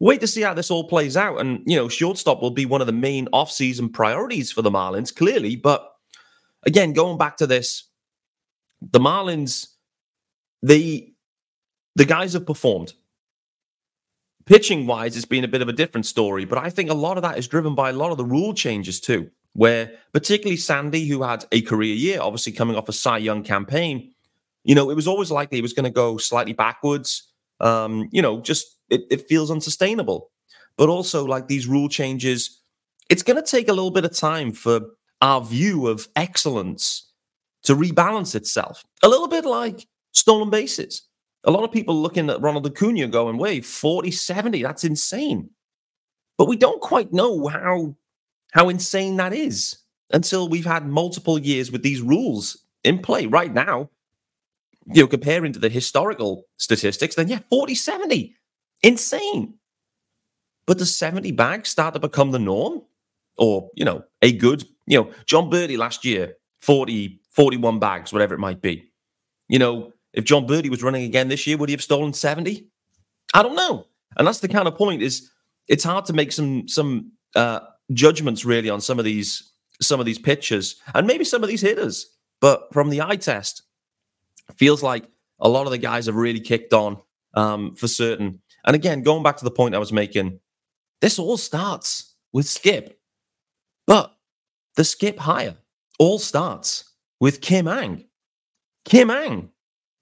Wait 0.00 0.20
to 0.20 0.26
see 0.26 0.42
how 0.42 0.54
this 0.54 0.70
all 0.70 0.84
plays 0.84 1.16
out. 1.16 1.40
And, 1.40 1.62
you 1.66 1.76
know, 1.76 1.88
shortstop 1.88 2.40
will 2.40 2.50
be 2.50 2.66
one 2.66 2.80
of 2.80 2.86
the 2.86 2.92
main 2.92 3.28
off-season 3.32 3.88
priorities 3.88 4.52
for 4.52 4.62
the 4.62 4.70
Marlins, 4.70 5.14
clearly. 5.14 5.56
But 5.56 5.90
again, 6.64 6.92
going 6.92 7.18
back 7.18 7.38
to 7.38 7.46
this, 7.46 7.87
the 8.80 8.98
Marlins, 8.98 9.68
the 10.62 11.12
the 11.94 12.04
guys 12.04 12.32
have 12.32 12.46
performed. 12.46 12.92
Pitching 14.46 14.86
wise, 14.86 15.16
it's 15.16 15.26
been 15.26 15.44
a 15.44 15.48
bit 15.48 15.60
of 15.60 15.68
a 15.68 15.72
different 15.72 16.06
story, 16.06 16.44
but 16.44 16.58
I 16.58 16.70
think 16.70 16.88
a 16.88 16.94
lot 16.94 17.18
of 17.18 17.22
that 17.22 17.36
is 17.36 17.48
driven 17.48 17.74
by 17.74 17.90
a 17.90 17.92
lot 17.92 18.12
of 18.12 18.16
the 18.16 18.24
rule 18.24 18.54
changes 18.54 18.98
too, 18.98 19.30
where 19.52 19.92
particularly 20.12 20.56
Sandy, 20.56 21.06
who 21.06 21.22
had 21.22 21.44
a 21.52 21.60
career 21.60 21.92
year, 21.94 22.20
obviously 22.20 22.52
coming 22.52 22.76
off 22.76 22.88
a 22.88 22.92
Cy 22.92 23.18
Young 23.18 23.42
campaign, 23.42 24.14
you 24.64 24.74
know, 24.74 24.90
it 24.90 24.94
was 24.94 25.08
always 25.08 25.30
likely 25.30 25.58
he 25.58 25.62
was 25.62 25.72
going 25.72 25.84
to 25.84 25.90
go 25.90 26.16
slightly 26.16 26.52
backwards. 26.52 27.28
Um, 27.60 28.08
you 28.12 28.22
know, 28.22 28.40
just 28.40 28.78
it, 28.88 29.02
it 29.10 29.28
feels 29.28 29.50
unsustainable. 29.50 30.30
But 30.76 30.88
also, 30.88 31.24
like 31.24 31.48
these 31.48 31.66
rule 31.66 31.88
changes, 31.88 32.60
it's 33.10 33.22
going 33.22 33.42
to 33.42 33.50
take 33.50 33.68
a 33.68 33.72
little 33.72 33.90
bit 33.90 34.04
of 34.04 34.16
time 34.16 34.52
for 34.52 34.80
our 35.20 35.40
view 35.42 35.88
of 35.88 36.08
excellence 36.14 37.07
to 37.64 37.74
rebalance 37.74 38.34
itself. 38.34 38.84
A 39.02 39.08
little 39.08 39.28
bit 39.28 39.44
like 39.44 39.86
stolen 40.12 40.50
bases. 40.50 41.02
A 41.44 41.50
lot 41.50 41.64
of 41.64 41.72
people 41.72 41.94
looking 41.94 42.30
at 42.30 42.40
Ronald 42.40 42.66
Acuna 42.66 43.06
going, 43.06 43.38
wait, 43.38 43.64
40 43.64 44.10
70, 44.10 44.62
that's 44.62 44.84
insane. 44.84 45.50
But 46.36 46.48
we 46.48 46.56
don't 46.56 46.80
quite 46.80 47.12
know 47.12 47.46
how, 47.46 47.96
how 48.52 48.68
insane 48.68 49.16
that 49.16 49.32
is 49.32 49.78
until 50.10 50.48
we've 50.48 50.66
had 50.66 50.86
multiple 50.86 51.38
years 51.38 51.70
with 51.70 51.82
these 51.82 52.00
rules 52.00 52.64
in 52.84 52.98
play. 52.98 53.26
Right 53.26 53.52
now, 53.52 53.90
you 54.86 55.02
know, 55.02 55.08
comparing 55.08 55.52
to 55.52 55.58
the 55.58 55.68
historical 55.68 56.46
statistics, 56.56 57.14
then 57.14 57.28
yeah, 57.28 57.40
40 57.50 57.74
70, 57.74 58.34
insane. 58.82 59.54
But 60.66 60.78
does 60.78 60.94
70 60.94 61.32
bags 61.32 61.70
start 61.70 61.94
to 61.94 62.00
become 62.00 62.30
the 62.30 62.38
norm? 62.38 62.82
Or, 63.36 63.70
you 63.74 63.84
know, 63.84 64.04
a 64.20 64.32
good, 64.32 64.64
you 64.86 64.98
know, 64.98 65.10
Jon 65.24 65.48
Berti 65.48 65.78
last 65.78 66.04
year, 66.04 66.36
40, 66.60 67.20
41 67.38 67.78
bags, 67.78 68.12
whatever 68.12 68.34
it 68.34 68.40
might 68.40 68.60
be. 68.60 68.90
You 69.48 69.60
know, 69.60 69.92
if 70.12 70.24
Jon 70.24 70.44
Berti 70.44 70.68
was 70.68 70.82
running 70.82 71.04
again 71.04 71.28
this 71.28 71.46
year, 71.46 71.56
would 71.56 71.68
he 71.68 71.72
have 71.72 71.82
stolen 71.82 72.12
70? 72.12 72.66
I 73.32 73.44
don't 73.44 73.54
know. 73.54 73.86
And 74.16 74.26
that's 74.26 74.40
the 74.40 74.48
kind 74.48 74.66
of 74.66 74.74
point 74.74 75.02
is 75.02 75.30
it's 75.68 75.84
hard 75.84 76.04
to 76.06 76.12
make 76.12 76.32
some 76.32 76.66
some 76.66 77.12
uh, 77.36 77.60
judgments 77.92 78.44
really 78.44 78.70
on 78.70 78.80
some 78.80 78.98
of 78.98 79.04
these 79.04 79.52
some 79.80 80.00
of 80.00 80.06
these 80.06 80.18
pitchers 80.18 80.80
and 80.96 81.06
maybe 81.06 81.22
some 81.22 81.44
of 81.44 81.48
these 81.48 81.60
hitters. 81.60 82.12
But 82.40 82.72
from 82.72 82.90
the 82.90 83.02
eye 83.02 83.16
test, 83.16 83.62
feels 84.56 84.82
like 84.82 85.08
a 85.38 85.48
lot 85.48 85.66
of 85.66 85.70
the 85.70 85.78
guys 85.78 86.06
have 86.06 86.16
really 86.16 86.40
kicked 86.40 86.72
on 86.72 86.98
um, 87.34 87.76
for 87.76 87.86
certain. 87.86 88.40
And 88.66 88.74
again, 88.74 89.02
going 89.02 89.22
back 89.22 89.36
to 89.36 89.44
the 89.44 89.52
point 89.52 89.76
I 89.76 89.78
was 89.78 89.92
making, 89.92 90.40
this 91.00 91.20
all 91.20 91.36
starts 91.36 92.16
with 92.32 92.46
Skip. 92.46 92.98
But 93.86 94.12
the 94.74 94.82
Skip 94.82 95.20
hire 95.20 95.54
all 96.00 96.18
starts 96.18 96.87
with 97.20 97.40
Kim 97.40 97.66
Ng. 97.66 98.04
Kim 98.84 99.10
Ng 99.10 99.50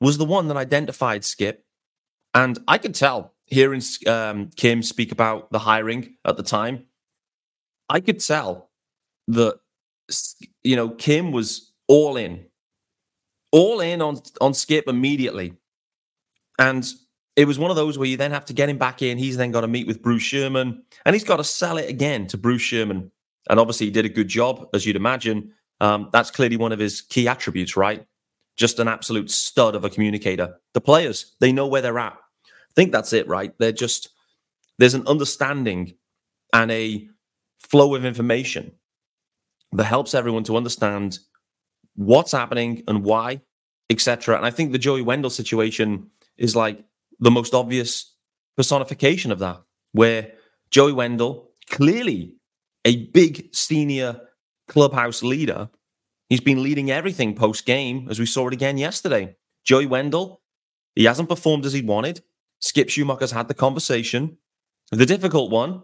was 0.01 0.19
the 0.19 0.25
one 0.25 0.49
that 0.49 0.57
identified 0.57 1.25
Skip. 1.25 1.65
And 2.35 2.59
I 2.69 2.79
could 2.79 2.95
tell 2.95 3.35
hearing 3.47 3.81
um, 4.07 4.51
Kim 4.57 4.83
speak 4.83 5.13
about 5.13 5.51
the 5.53 5.61
hiring 5.61 6.17
at 6.25 6.37
the 6.37 6.43
time, 6.43 6.85
I 7.89 8.01
could 8.01 8.21
tell 8.21 8.71
that, 9.29 9.59
you 10.63 10.77
know, 10.77 10.91
Kim 10.91 11.33
was 11.33 11.73
all 11.89 12.17
in, 12.17 12.47
all 13.53 13.81
in 13.81 14.03
on, 14.03 14.21
on 14.41 14.55
Skip 14.55 14.89
immediately. 14.89 15.55
And 16.59 16.87
it 17.37 17.47
was 17.47 17.59
one 17.59 17.71
of 17.71 17.77
those 17.77 17.99
where 17.99 18.09
you 18.09 18.17
then 18.17 18.33
have 18.33 18.47
to 18.47 18.53
get 18.53 18.69
him 18.69 18.79
back 18.79 19.03
in. 19.03 19.19
He's 19.19 19.37
then 19.37 19.53
got 19.53 19.61
to 19.61 19.69
meet 19.69 19.87
with 19.87 20.03
Bruce 20.03 20.23
Sherman 20.23 20.83
and 21.05 21.15
he's 21.15 21.25
got 21.25 21.37
to 21.37 21.45
sell 21.45 21.77
it 21.77 21.89
again 21.89 22.27
to 22.29 22.39
Bruce 22.39 22.63
Sherman. 22.63 23.13
And 23.49 23.61
obviously, 23.61 23.87
he 23.87 23.93
did 23.93 24.05
a 24.05 24.09
good 24.09 24.27
job, 24.27 24.69
as 24.75 24.85
you'd 24.85 24.97
imagine. 24.97 25.53
Um, 25.81 26.09
that's 26.13 26.31
clearly 26.31 26.57
one 26.57 26.73
of 26.73 26.79
his 26.79 27.01
key 27.03 27.29
attributes, 27.29 27.77
right? 27.77 28.07
Just 28.57 28.79
an 28.79 28.89
absolute 28.89 29.31
stud 29.31 29.75
of 29.75 29.85
a 29.85 29.91
communicator. 29.91 30.57
The 30.73 30.81
players, 30.81 31.35
they 31.41 31.53
know 31.53 31.67
where 31.67 31.83
they're 31.83 31.99
at. 31.99 32.15
I 32.15 32.73
think 32.75 32.93
that's 32.93 33.13
it, 33.13 33.29
right? 33.29 33.53
They're 33.59 33.73
just, 33.73 34.09
there's 34.79 34.95
an 34.95 35.07
understanding 35.07 35.95
and 36.53 36.71
a 36.71 37.09
flow 37.59 37.95
of 37.95 38.05
information 38.05 38.73
that 39.73 39.85
helps 39.85 40.15
everyone 40.15 40.45
to 40.45 40.57
understand 40.57 41.19
what's 41.95 42.33
happening 42.33 42.83
and 42.89 43.05
why, 43.05 43.43
etc. 43.91 44.37
And 44.37 44.47
I 44.47 44.51
think 44.51 44.73
the 44.73 44.79
Joey 44.79 45.03
Wendle 45.03 45.31
situation 45.31 46.11
is 46.37 46.55
like 46.57 46.83
the 47.19 47.31
most 47.31 47.55
obvious 47.55 48.15
personification 48.57 49.33
of 49.33 49.39
that, 49.41 49.61
where 49.93 50.33
Joey 50.71 50.93
Wendle, 50.93 51.51
clearly 51.71 52.35
a 52.85 53.07
big 53.07 53.55
senior 53.55 54.21
clubhouse 54.69 55.23
leader. 55.23 55.71
He's 56.29 56.41
been 56.41 56.63
leading 56.63 56.91
everything 56.91 57.35
post 57.35 57.67
game, 57.67 58.09
as 58.11 58.19
we 58.19 58.27
saw 58.27 58.49
it 58.49 58.55
again 58.55 58.79
yesterday. 58.79 59.37
Joey 59.65 59.87
Wendle, 59.87 60.43
he 60.95 61.05
hasn't 61.05 61.29
performed 61.29 61.65
as 61.67 61.73
he 61.73 61.83
wanted. 61.83 62.23
Skip 62.61 62.89
Schumaker's 62.89 63.33
had 63.33 63.49
the 63.49 63.55
conversation. 63.55 64.39
The 64.91 65.07
difficult 65.07 65.51
one, 65.51 65.83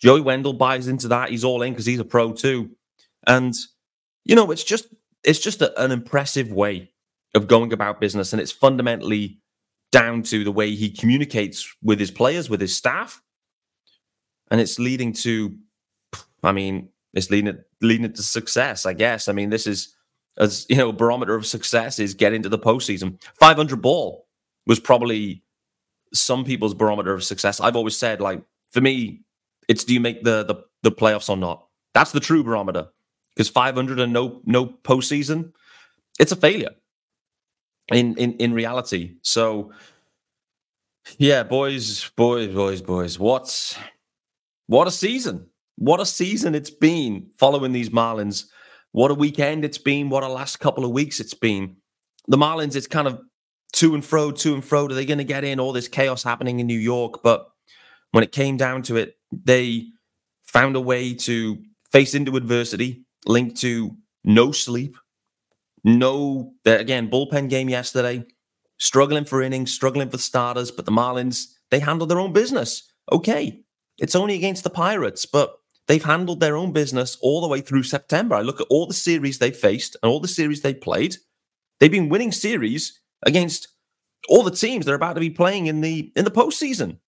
Joey 0.00 0.20
Wendle 0.20 0.52
buys 0.52 0.88
into 0.88 1.08
that. 1.08 1.30
He's 1.30 1.44
all 1.44 1.62
in 1.62 1.72
because 1.72 1.86
he's 1.86 2.00
a 2.00 2.04
pro 2.04 2.32
too. 2.32 2.70
And, 3.26 3.54
you 4.24 4.34
know, 4.34 4.50
it's 4.50 4.64
just 4.64 4.88
it's 5.22 5.38
just 5.38 5.60
a, 5.62 5.78
an 5.82 5.92
impressive 5.92 6.50
way 6.50 6.92
of 7.34 7.46
going 7.46 7.72
about 7.72 8.00
business. 8.00 8.32
And 8.32 8.40
it's 8.40 8.52
fundamentally 8.52 9.40
down 9.92 10.22
to 10.24 10.44
the 10.44 10.52
way 10.52 10.74
he 10.74 10.90
communicates 10.90 11.74
with 11.82 11.98
his 11.98 12.10
players, 12.10 12.48
with 12.48 12.60
his 12.60 12.74
staff. 12.74 13.22
And 14.50 14.60
it's 14.60 14.78
leading 14.78 15.12
to, 15.14 15.56
I 16.42 16.52
mean, 16.52 16.88
it's 17.14 17.30
leading 17.30 17.54
it, 17.54 17.66
leading 17.80 18.12
to 18.12 18.22
success, 18.22 18.86
I 18.86 18.92
guess. 18.92 19.28
I 19.28 19.32
mean, 19.32 19.50
this 19.50 19.66
is 19.66 19.94
as 20.38 20.66
you 20.68 20.76
know, 20.76 20.92
barometer 20.92 21.34
of 21.34 21.46
success 21.46 21.98
is 21.98 22.14
getting 22.14 22.42
to 22.42 22.48
the 22.48 22.58
postseason. 22.58 23.22
500 23.38 23.82
ball 23.82 24.26
was 24.66 24.80
probably 24.80 25.42
some 26.14 26.44
people's 26.44 26.74
barometer 26.74 27.12
of 27.12 27.22
success. 27.22 27.60
I've 27.60 27.76
always 27.76 27.96
said, 27.96 28.20
like, 28.20 28.42
for 28.70 28.80
me, 28.80 29.22
it's 29.68 29.84
do 29.84 29.94
you 29.94 30.00
make 30.00 30.24
the 30.24 30.44
the, 30.44 30.56
the 30.82 30.92
playoffs 30.92 31.28
or 31.28 31.36
not? 31.36 31.66
That's 31.94 32.12
the 32.12 32.20
true 32.20 32.42
barometer. 32.42 32.88
Because 33.34 33.48
500 33.48 34.00
and 34.00 34.12
no 34.12 34.40
no 34.44 34.66
postseason, 34.66 35.52
it's 36.18 36.32
a 36.32 36.36
failure 36.36 36.74
in 37.92 38.16
in 38.16 38.34
in 38.34 38.52
reality. 38.52 39.16
So 39.22 39.72
yeah, 41.18 41.42
boys, 41.42 42.10
boys, 42.16 42.54
boys, 42.54 42.82
boys. 42.82 43.18
What 43.18 43.78
what 44.66 44.88
a 44.88 44.90
season. 44.90 45.49
What 45.80 45.98
a 45.98 46.04
season 46.04 46.54
it's 46.54 46.68
been 46.68 47.30
following 47.38 47.72
these 47.72 47.88
Marlins. 47.88 48.44
What 48.92 49.10
a 49.10 49.14
weekend 49.14 49.64
it's 49.64 49.78
been. 49.78 50.10
What 50.10 50.22
a 50.22 50.28
last 50.28 50.60
couple 50.60 50.84
of 50.84 50.90
weeks 50.90 51.20
it's 51.20 51.32
been. 51.32 51.76
The 52.28 52.36
Marlins, 52.36 52.76
it's 52.76 52.86
kind 52.86 53.08
of 53.08 53.18
to 53.76 53.94
and 53.94 54.04
fro, 54.04 54.30
to 54.30 54.52
and 54.52 54.62
fro. 54.62 54.84
Are 54.84 54.88
they 54.88 55.06
going 55.06 55.16
to 55.16 55.24
get 55.24 55.42
in 55.42 55.58
all 55.58 55.72
this 55.72 55.88
chaos 55.88 56.22
happening 56.22 56.60
in 56.60 56.66
New 56.66 56.78
York? 56.78 57.22
But 57.22 57.46
when 58.10 58.22
it 58.22 58.30
came 58.30 58.58
down 58.58 58.82
to 58.82 58.96
it, 58.96 59.14
they 59.32 59.86
found 60.44 60.76
a 60.76 60.82
way 60.82 61.14
to 61.14 61.56
face 61.90 62.14
into 62.14 62.36
adversity 62.36 63.06
linked 63.24 63.56
to 63.62 63.96
no 64.22 64.52
sleep, 64.52 64.98
no, 65.82 66.52
uh, 66.66 66.72
again, 66.72 67.10
bullpen 67.10 67.48
game 67.48 67.70
yesterday, 67.70 68.22
struggling 68.76 69.24
for 69.24 69.40
innings, 69.40 69.72
struggling 69.72 70.10
for 70.10 70.18
starters. 70.18 70.70
But 70.70 70.84
the 70.84 70.92
Marlins, 70.92 71.46
they 71.70 71.78
handled 71.78 72.10
their 72.10 72.20
own 72.20 72.34
business. 72.34 72.82
Okay, 73.10 73.62
it's 73.96 74.14
only 74.14 74.34
against 74.34 74.62
the 74.62 74.68
Pirates, 74.68 75.24
but 75.24 75.54
they've 75.90 76.04
handled 76.04 76.38
their 76.38 76.56
own 76.56 76.70
business 76.70 77.18
all 77.20 77.40
the 77.40 77.48
way 77.48 77.60
through 77.60 77.82
September. 77.82 78.36
I 78.36 78.42
look 78.42 78.60
at 78.60 78.68
all 78.70 78.86
the 78.86 78.94
series 78.94 79.40
they 79.40 79.50
faced 79.50 79.96
and 80.00 80.08
all 80.08 80.20
the 80.20 80.28
series 80.28 80.60
they 80.60 80.72
played. 80.72 81.16
They've 81.80 81.90
been 81.90 82.08
winning 82.08 82.30
series 82.30 83.00
against 83.24 83.66
all 84.28 84.44
the 84.44 84.52
teams 84.52 84.86
they're 84.86 84.94
about 84.94 85.14
to 85.14 85.20
be 85.20 85.30
playing 85.30 85.66
in 85.66 85.80
the 85.80 86.12
in 86.14 86.24
the 86.24 86.30
postseason. 86.30 86.98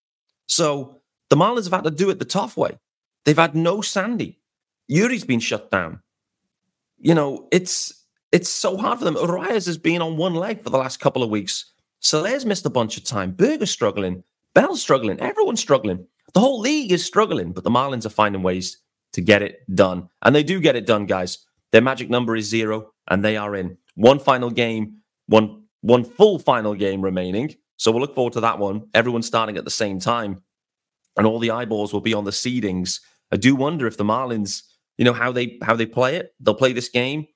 So 0.46 1.00
the 1.30 1.36
Marlins 1.36 1.70
have 1.70 1.72
had 1.72 1.84
to 1.84 1.92
do 1.92 2.10
it 2.10 2.18
the 2.18 2.24
tough 2.24 2.56
way. 2.56 2.76
They've 3.24 3.36
had 3.36 3.54
no 3.54 3.82
Sandy. 3.82 4.40
Eury's 4.88 5.24
been 5.24 5.38
shut 5.38 5.70
down. 5.70 6.00
You 6.98 7.14
know, 7.14 7.46
it's 7.52 8.04
it's 8.32 8.48
so 8.48 8.76
hard 8.76 8.98
for 8.98 9.04
them. 9.04 9.14
Arraez 9.14 9.66
has 9.66 9.78
been 9.78 10.02
on 10.02 10.16
one 10.16 10.34
leg 10.34 10.60
for 10.60 10.70
the 10.70 10.78
last 10.78 10.98
couple 10.98 11.22
of 11.22 11.30
weeks. 11.30 11.72
Soler's 12.00 12.44
missed 12.44 12.66
a 12.66 12.70
bunch 12.70 12.96
of 12.96 13.04
time. 13.04 13.30
Burger's 13.30 13.70
struggling. 13.70 14.24
Bell's 14.54 14.82
struggling. 14.82 15.20
Everyone's 15.20 15.60
struggling. 15.60 16.08
The 16.34 16.40
whole 16.40 16.60
league 16.60 16.92
is 16.92 17.04
struggling, 17.04 17.52
but 17.52 17.64
the 17.64 17.70
Marlins 17.70 18.06
are 18.06 18.10
finding 18.10 18.42
ways 18.42 18.78
to 19.12 19.20
get 19.20 19.42
it 19.42 19.60
done. 19.74 20.08
And 20.22 20.34
they 20.34 20.42
do 20.42 20.60
get 20.60 20.76
it 20.76 20.86
done, 20.86 21.06
guys. 21.06 21.38
Their 21.72 21.82
magic 21.82 22.10
number 22.10 22.36
is 22.36 22.48
zero, 22.48 22.92
and 23.08 23.24
they 23.24 23.36
are 23.36 23.54
in. 23.54 23.76
One 23.94 24.18
final 24.18 24.50
game, 24.50 24.98
one 25.26 25.64
one 25.80 26.04
full 26.04 26.38
final 26.38 26.74
game 26.74 27.02
remaining. 27.02 27.54
So 27.76 27.90
we'll 27.90 28.00
look 28.00 28.14
forward 28.14 28.34
to 28.34 28.40
that 28.40 28.58
one. 28.58 28.88
Everyone's 28.94 29.26
starting 29.26 29.56
at 29.56 29.64
the 29.64 29.70
same 29.70 29.98
time, 29.98 30.42
and 31.16 31.26
all 31.26 31.38
the 31.38 31.50
eyeballs 31.50 31.92
will 31.92 32.00
be 32.00 32.14
on 32.14 32.24
the 32.24 32.30
seedings. 32.30 33.00
I 33.32 33.36
do 33.36 33.56
wonder 33.56 33.86
if 33.86 33.96
the 33.96 34.04
Marlins, 34.04 34.62
you 34.98 35.04
know, 35.04 35.12
how 35.12 35.32
they 35.32 35.58
how 35.62 35.74
they 35.74 35.86
play 35.86 36.16
it. 36.16 36.34
They'll 36.40 36.54
play 36.54 36.72
this 36.72 36.88
game. 36.88 37.26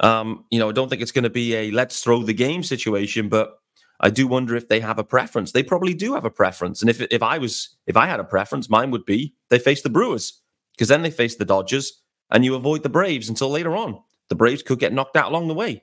Um, 0.00 0.44
you 0.50 0.58
know, 0.58 0.68
I 0.68 0.72
don't 0.72 0.88
think 0.88 1.02
it's 1.02 1.12
going 1.12 1.24
to 1.24 1.30
be 1.30 1.54
a 1.54 1.70
let's 1.70 2.02
throw 2.02 2.22
the 2.22 2.34
game 2.34 2.62
situation, 2.62 3.28
but 3.28 3.58
I 4.00 4.10
do 4.10 4.26
wonder 4.26 4.54
if 4.54 4.68
they 4.68 4.80
have 4.80 4.98
a 4.98 5.04
preference. 5.04 5.52
They 5.52 5.62
probably 5.62 5.94
do 5.94 6.14
have 6.14 6.24
a 6.24 6.30
preference. 6.30 6.80
And 6.80 6.90
if 6.90 7.00
if 7.00 7.22
I 7.22 7.38
was 7.38 7.76
if 7.86 7.96
I 7.96 8.06
had 8.06 8.20
a 8.20 8.24
preference, 8.24 8.70
mine 8.70 8.90
would 8.90 9.04
be 9.04 9.34
they 9.48 9.58
face 9.58 9.82
the 9.82 9.90
Brewers 9.90 10.40
because 10.74 10.88
then 10.88 11.02
they 11.02 11.10
face 11.10 11.36
the 11.36 11.44
Dodgers 11.44 12.00
and 12.30 12.44
you 12.44 12.54
avoid 12.54 12.82
the 12.82 12.88
Braves 12.88 13.28
until 13.28 13.50
later 13.50 13.76
on. 13.76 14.00
The 14.28 14.34
Braves 14.34 14.62
could 14.62 14.78
get 14.78 14.92
knocked 14.92 15.16
out 15.16 15.30
along 15.30 15.48
the 15.48 15.54
way. 15.54 15.82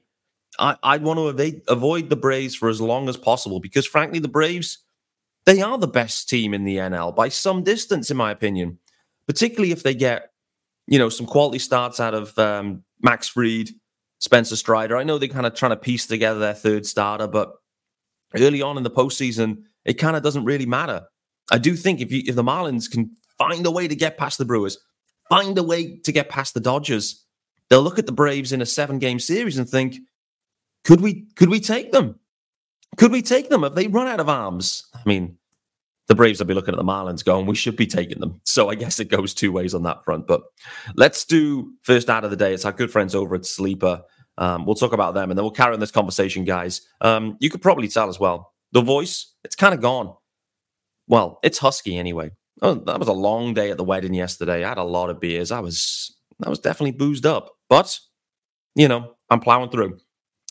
I, 0.60 0.78
I'd 0.84 1.04
want 1.04 1.20
to 1.20 1.28
evade, 1.28 1.62
avoid 1.68 2.10
the 2.10 2.16
Braves 2.16 2.56
for 2.56 2.70
as 2.70 2.80
long 2.80 3.10
as 3.10 3.18
possible 3.18 3.60
because, 3.60 3.86
frankly, 3.86 4.20
the 4.20 4.28
Braves 4.28 4.80
they 5.46 5.62
are 5.62 5.78
the 5.78 5.88
best 5.88 6.28
team 6.28 6.54
in 6.56 6.64
the 6.64 6.78
NL 6.78 7.16
by 7.16 7.30
some 7.30 7.64
distance, 7.64 8.10
in 8.10 8.18
my 8.18 8.32
opinion. 8.32 8.80
Particularly 9.28 9.72
if 9.72 9.84
they 9.84 9.94
get 9.94 10.32
you 10.88 11.00
know 11.00 11.10
some 11.10 11.26
quality 11.26 11.60
starts 11.60 12.00
out 12.00 12.14
of 12.14 12.38
um, 12.40 12.84
Max 13.02 13.28
Fried, 13.28 13.70
Spencer 14.20 14.56
Strider. 14.56 14.98
I 14.98 15.04
know 15.04 15.18
they're 15.18 15.28
kind 15.28 15.46
of 15.46 15.54
trying 15.54 15.72
to 15.72 15.78
piece 15.78 16.08
together 16.08 16.40
their 16.40 16.54
third 16.54 16.86
starter, 16.86 17.28
but 17.28 17.54
early 18.38 18.62
on 18.62 18.78
in 18.78 18.84
the 18.84 18.92
postseason, 18.92 19.64
it 19.86 19.96
kind 19.96 20.16
of 20.16 20.24
doesn't 20.24 20.46
really 20.46 20.66
matter. 20.66 21.04
I 21.52 21.58
do 21.58 21.76
think 21.76 22.02
if 22.02 22.12
you, 22.12 22.24
if 22.26 22.36
the 22.36 22.44
Marlins 22.44 22.90
can 22.90 23.16
find 23.38 23.66
a 23.66 23.72
way 23.72 23.88
to 23.88 23.96
get 23.96 24.18
past 24.18 24.38
the 24.38 24.46
Brewers, 24.46 24.78
find 25.30 25.58
a 25.58 25.64
way 25.64 25.98
to 25.98 26.12
get 26.12 26.30
past 26.30 26.54
the 26.54 26.60
Dodgers, 26.60 27.24
they'll 27.70 27.84
look 27.84 28.00
at 28.00 28.06
the 28.06 28.12
Braves 28.12 28.52
in 28.52 28.62
a 28.62 28.66
seven 28.66 29.00
game 29.00 29.20
series 29.20 29.58
and 29.58 29.70
think, 29.70 29.98
could 30.84 31.02
we 31.02 31.26
could 31.36 31.50
we 31.50 31.60
take 31.60 31.92
them? 31.92 32.20
Could 32.98 33.12
we 33.12 33.22
take 33.22 33.50
them? 33.50 33.64
Have 33.64 33.76
they 33.76 33.88
run 33.88 34.08
out 34.08 34.20
of 34.20 34.30
arms? 34.30 34.88
I 34.94 35.02
mean, 35.06 35.38
the 36.08 36.16
Braves 36.16 36.40
will 36.40 36.46
be 36.46 36.54
looking 36.54 36.74
at 36.74 36.78
the 36.78 36.84
Marlins 36.84 37.26
going, 37.26 37.46
we 37.46 37.56
should 37.56 37.76
be 37.76 37.88
taking 37.88 38.20
them. 38.20 38.40
So 38.44 38.70
I 38.70 38.76
guess 38.76 39.00
it 39.00 39.10
goes 39.10 39.34
two 39.34 39.52
ways 39.52 39.74
on 39.74 39.84
that 39.84 40.04
front. 40.04 40.28
But 40.28 40.44
let's 40.96 41.26
do 41.26 41.74
first 41.82 42.10
out 42.10 42.24
of 42.24 42.30
the 42.30 42.38
day. 42.38 42.54
It's 42.54 42.66
our 42.66 42.72
good 42.72 42.92
friends 42.92 43.16
over 43.16 43.36
at 43.36 43.46
Sleeper. 43.46 44.04
Um, 44.38 44.66
we'll 44.66 44.76
talk 44.76 44.94
about 44.94 45.14
them 45.14 45.32
and 45.32 45.38
then 45.38 45.44
we'll 45.44 45.52
carry 45.52 45.74
on 45.74 45.80
this 45.80 45.92
conversation, 45.92 46.44
guys. 46.44 46.82
Um, 47.02 47.38
you 47.40 47.50
could 47.50 47.62
probably 47.62 47.88
tell 47.88 48.10
as 48.10 48.20
well. 48.20 48.54
The 48.74 48.82
voice, 48.82 49.34
it's 49.44 49.56
kind 49.56 49.74
of 49.74 49.82
gone. 49.82 50.14
Well, 51.08 51.40
it's 51.44 51.60
husky 51.60 51.98
anyway. 51.98 52.32
Oh, 52.62 52.76
that 52.76 53.00
was 53.00 53.08
a 53.08 53.14
long 53.14 53.54
day 53.54 53.72
at 53.72 53.78
the 53.78 53.84
wedding 53.84 54.14
yesterday. 54.14 54.64
I 54.64 54.70
had 54.70 54.78
a 54.78 54.84
lot 54.84 55.10
of 55.10 55.20
beers. 55.20 55.52
I 55.52 55.60
was 55.60 56.16
I 56.44 56.50
was 56.50 56.60
definitely 56.60 56.92
boozed 56.92 57.26
up. 57.26 57.52
But, 57.70 58.00
you 58.76 58.88
know, 58.88 59.16
I'm 59.30 59.40
plowing 59.40 59.70
through. 59.70 60.00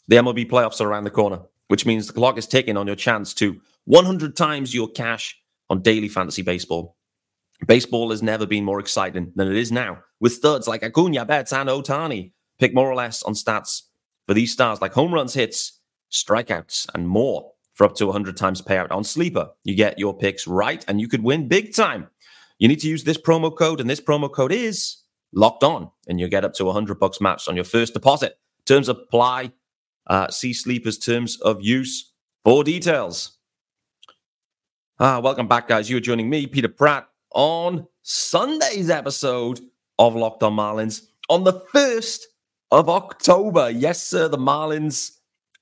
The 0.08 0.16
MLB 0.16 0.50
playoffs 0.50 0.80
are 0.80 0.88
around 0.88 1.04
the 1.04 1.10
corner, 1.10 1.40
which 1.68 1.86
means 1.86 2.06
the 2.06 2.12
clock 2.12 2.38
is 2.38 2.46
ticking 2.46 2.76
on 2.76 2.86
your 2.86 2.96
chance 2.96 3.34
to 3.34 3.60
100 3.84 4.36
times 4.36 4.74
your 4.74 4.88
cash 4.88 5.38
on 5.70 5.82
daily 5.82 6.08
fantasy 6.08 6.42
baseball. 6.42 6.96
Baseball 7.66 8.10
has 8.10 8.22
never 8.22 8.46
been 8.46 8.64
more 8.64 8.80
exciting 8.80 9.32
than 9.36 9.48
it 9.48 9.56
is 9.56 9.72
now, 9.72 9.98
with 10.20 10.32
studs 10.32 10.68
like 10.68 10.82
Acuna, 10.82 11.24
Betts, 11.24 11.52
and 11.52 11.68
Ohtani. 11.68 12.32
Pick 12.58 12.74
more 12.74 12.90
or 12.90 12.94
less 12.94 13.22
on 13.22 13.34
stats 13.34 13.82
for 14.26 14.34
these 14.34 14.52
stars 14.52 14.80
like 14.80 14.92
home 14.92 15.12
runs, 15.12 15.34
hits, 15.34 15.80
strikeouts, 16.10 16.86
and 16.94 17.08
more 17.08 17.52
for 17.72 17.84
up 17.84 17.94
to 17.96 18.06
100 18.06 18.36
times 18.36 18.62
payout 18.62 18.90
on 18.90 19.04
Sleeper. 19.04 19.50
You 19.64 19.74
get 19.74 19.98
your 19.98 20.16
picks 20.16 20.46
right 20.46 20.84
and 20.86 21.00
you 21.00 21.08
could 21.08 21.24
win 21.24 21.48
big 21.48 21.74
time. 21.74 22.08
You 22.58 22.68
need 22.68 22.80
to 22.80 22.88
use 22.88 23.04
this 23.04 23.18
promo 23.18 23.54
code, 23.54 23.80
and 23.80 23.90
this 23.90 24.00
promo 24.00 24.32
code 24.32 24.52
is 24.52 24.98
locked 25.32 25.64
on, 25.64 25.90
and 26.06 26.20
you 26.20 26.28
get 26.28 26.44
up 26.44 26.54
to 26.54 26.64
100 26.64 27.00
bucks 27.00 27.20
matched 27.20 27.48
on 27.48 27.56
your 27.56 27.64
first 27.64 27.94
deposit. 27.94 28.38
Terms 28.64 28.88
apply. 28.88 29.52
Uh, 30.06 30.28
see 30.30 30.52
Sleeper's 30.52 30.98
terms 30.98 31.40
of 31.40 31.62
use 31.62 32.12
for 32.44 32.62
details. 32.62 33.38
Ah, 35.00 35.18
welcome 35.18 35.48
back, 35.48 35.66
guys. 35.66 35.90
You 35.90 35.96
are 35.96 36.00
joining 36.00 36.30
me, 36.30 36.46
Peter 36.46 36.68
Pratt, 36.68 37.08
on 37.34 37.88
Sunday's 38.02 38.90
episode 38.90 39.60
of 39.98 40.14
Locked 40.14 40.42
On 40.44 40.54
Marlins 40.54 41.08
on 41.28 41.42
the 41.42 41.54
1st 41.74 42.20
of 42.74 42.88
October. 42.88 43.70
Yes, 43.70 44.02
sir, 44.02 44.26
the 44.26 44.36
Marlins 44.36 45.12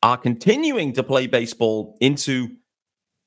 are 0.03 0.17
continuing 0.17 0.95
to 0.95 1.03
play 1.03 1.27
baseball 1.27 1.99
into 2.01 2.49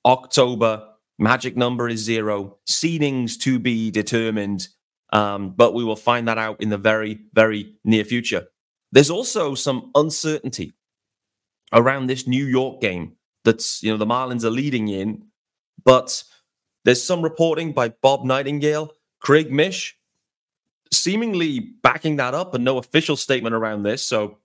October. 0.04 0.88
Magic 1.20 1.56
number 1.56 1.88
is 1.88 2.00
zero. 2.00 2.58
Seedings 2.68 3.39
to 3.42 3.60
be 3.60 3.92
determined. 3.92 4.70
Um, 5.13 5.54
but 5.56 5.75
we 5.75 5.84
will 5.84 5.96
find 5.96 6.27
that 6.27 6.39
out 6.39 6.62
in 6.62 6.70
the 6.70 6.80
very, 6.80 7.20
very 7.34 7.75
near 7.84 8.04
future. 8.04 8.48
There's 8.92 9.12
also 9.12 9.54
some 9.54 9.92
uncertainty 9.94 10.74
around 11.72 12.08
this 12.08 12.25
New 12.25 12.44
York 12.44 12.82
game 12.82 13.13
that's, 13.44 13.84
you 13.84 13.92
know, 13.92 13.98
the 13.98 14.08
Marlins 14.08 14.44
are 14.44 14.50
leading 14.50 14.88
in, 14.88 15.27
but 15.84 16.24
there's 16.86 17.04
some 17.04 17.22
reporting 17.22 17.72
by 17.72 17.89
Bob 17.89 18.25
Nightingale, 18.25 18.94
Craig 19.22 19.51
Mish, 19.51 19.96
seemingly 20.92 21.60
backing 21.60 22.18
that 22.18 22.34
up 22.34 22.54
and 22.54 22.63
no 22.63 22.77
official 22.77 23.15
statement 23.15 23.56
around 23.56 23.84
this. 23.84 24.04
So, 24.04 24.38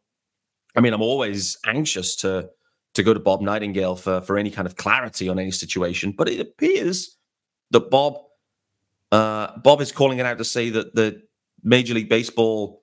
I 0.76 0.80
mean, 0.80 0.92
I'm 0.92 1.02
always 1.02 1.58
anxious 1.66 2.16
to 2.16 2.50
to 2.94 3.02
go 3.04 3.14
to 3.14 3.20
Bob 3.20 3.40
Nightingale 3.40 3.96
for 3.96 4.20
for 4.20 4.38
any 4.38 4.50
kind 4.50 4.66
of 4.66 4.76
clarity 4.76 5.28
on 5.28 5.38
any 5.38 5.50
situation, 5.50 6.12
but 6.12 6.28
it 6.28 6.40
appears 6.40 7.16
that 7.70 7.90
Bob 7.90 8.18
uh, 9.12 9.58
Bob 9.58 9.80
is 9.80 9.92
calling 9.92 10.18
it 10.18 10.26
out 10.26 10.38
to 10.38 10.44
say 10.44 10.70
that 10.70 10.94
the 10.94 11.22
Major 11.62 11.94
League 11.94 12.08
Baseball 12.08 12.82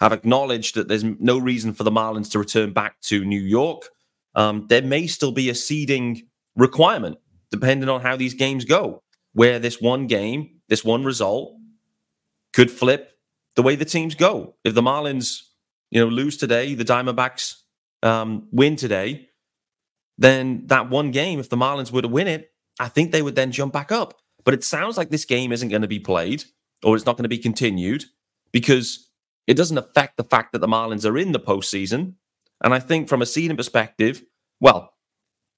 have 0.00 0.12
acknowledged 0.12 0.74
that 0.74 0.88
there's 0.88 1.04
no 1.04 1.38
reason 1.38 1.72
for 1.72 1.84
the 1.84 1.90
Marlins 1.90 2.30
to 2.32 2.38
return 2.38 2.72
back 2.72 3.00
to 3.02 3.24
New 3.24 3.40
York. 3.40 3.88
Um, 4.34 4.66
there 4.68 4.82
may 4.82 5.06
still 5.06 5.32
be 5.32 5.48
a 5.48 5.54
seeding 5.54 6.26
requirement 6.56 7.18
depending 7.50 7.88
on 7.88 8.00
how 8.00 8.16
these 8.16 8.34
games 8.34 8.64
go, 8.64 9.02
where 9.34 9.58
this 9.58 9.80
one 9.80 10.06
game, 10.06 10.60
this 10.68 10.84
one 10.84 11.04
result 11.04 11.54
could 12.52 12.70
flip 12.70 13.12
the 13.56 13.62
way 13.62 13.76
the 13.76 13.84
teams 13.84 14.14
go. 14.14 14.54
If 14.64 14.74
the 14.74 14.82
Marlins, 14.82 15.42
you 15.90 16.00
know, 16.00 16.10
lose 16.10 16.36
today, 16.36 16.74
the 16.74 16.84
Diamondbacks 16.84 17.56
um, 18.02 18.48
win 18.50 18.76
today, 18.76 19.28
then 20.18 20.66
that 20.66 20.90
one 20.90 21.10
game, 21.10 21.38
if 21.40 21.48
the 21.48 21.56
Marlins 21.56 21.92
were 21.92 22.02
to 22.02 22.08
win 22.08 22.28
it, 22.28 22.52
I 22.78 22.88
think 22.88 23.12
they 23.12 23.22
would 23.22 23.34
then 23.34 23.52
jump 23.52 23.72
back 23.72 23.92
up. 23.92 24.18
But 24.44 24.54
it 24.54 24.64
sounds 24.64 24.96
like 24.96 25.10
this 25.10 25.24
game 25.24 25.52
isn't 25.52 25.68
going 25.68 25.82
to 25.82 25.88
be 25.88 26.00
played 26.00 26.44
or 26.82 26.96
it's 26.96 27.06
not 27.06 27.16
going 27.16 27.24
to 27.24 27.28
be 27.28 27.38
continued 27.38 28.04
because 28.52 29.08
it 29.46 29.54
doesn't 29.54 29.78
affect 29.78 30.16
the 30.16 30.24
fact 30.24 30.52
that 30.52 30.58
the 30.58 30.66
Marlins 30.66 31.08
are 31.08 31.18
in 31.18 31.32
the 31.32 31.40
postseason. 31.40 32.14
And 32.62 32.74
I 32.74 32.78
think 32.78 33.08
from 33.08 33.22
a 33.22 33.26
seeding 33.26 33.56
perspective, 33.56 34.22
well, 34.60 34.94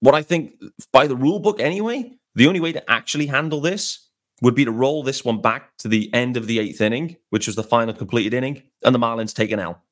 what 0.00 0.14
I 0.14 0.22
think 0.22 0.54
by 0.92 1.06
the 1.06 1.16
rule 1.16 1.38
book 1.38 1.60
anyway, 1.60 2.12
the 2.34 2.46
only 2.46 2.60
way 2.60 2.72
to 2.72 2.90
actually 2.90 3.26
handle 3.26 3.60
this 3.60 4.03
would 4.42 4.54
be 4.54 4.64
to 4.64 4.72
roll 4.72 5.02
this 5.02 5.24
one 5.24 5.40
back 5.40 5.76
to 5.78 5.88
the 5.88 6.12
end 6.12 6.36
of 6.36 6.46
the 6.46 6.58
eighth 6.58 6.80
inning, 6.80 7.16
which 7.30 7.46
was 7.46 7.56
the 7.56 7.62
final 7.62 7.94
completed 7.94 8.34
inning, 8.34 8.62
and 8.84 8.94
the 8.94 8.98
Marlins 8.98 9.34
take 9.34 9.50
an 9.52 9.60
L. 9.60 9.82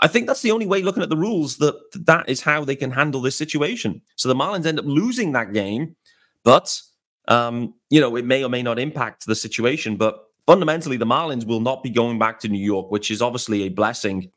I 0.00 0.08
think 0.08 0.26
that's 0.26 0.42
the 0.42 0.50
only 0.50 0.66
way, 0.66 0.82
looking 0.82 1.02
at 1.02 1.10
the 1.10 1.16
rules, 1.16 1.58
that 1.58 1.74
that 2.06 2.28
is 2.28 2.40
how 2.40 2.64
they 2.64 2.76
can 2.76 2.90
handle 2.90 3.20
this 3.20 3.36
situation. 3.36 4.00
So 4.16 4.28
the 4.28 4.34
Marlins 4.34 4.66
end 4.66 4.78
up 4.78 4.86
losing 4.86 5.32
that 5.32 5.52
game, 5.52 5.96
but 6.42 6.80
um, 7.28 7.74
you 7.90 8.00
know 8.00 8.16
it 8.16 8.24
may 8.24 8.42
or 8.42 8.48
may 8.48 8.62
not 8.62 8.78
impact 8.78 9.26
the 9.26 9.34
situation. 9.34 9.96
But 9.96 10.18
fundamentally, 10.46 10.96
the 10.96 11.06
Marlins 11.06 11.46
will 11.46 11.60
not 11.60 11.82
be 11.82 11.90
going 11.90 12.18
back 12.18 12.40
to 12.40 12.48
New 12.48 12.64
York, 12.64 12.90
which 12.90 13.10
is 13.10 13.20
obviously 13.20 13.64
a 13.64 13.68
blessing, 13.68 14.30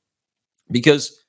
because 0.70 1.24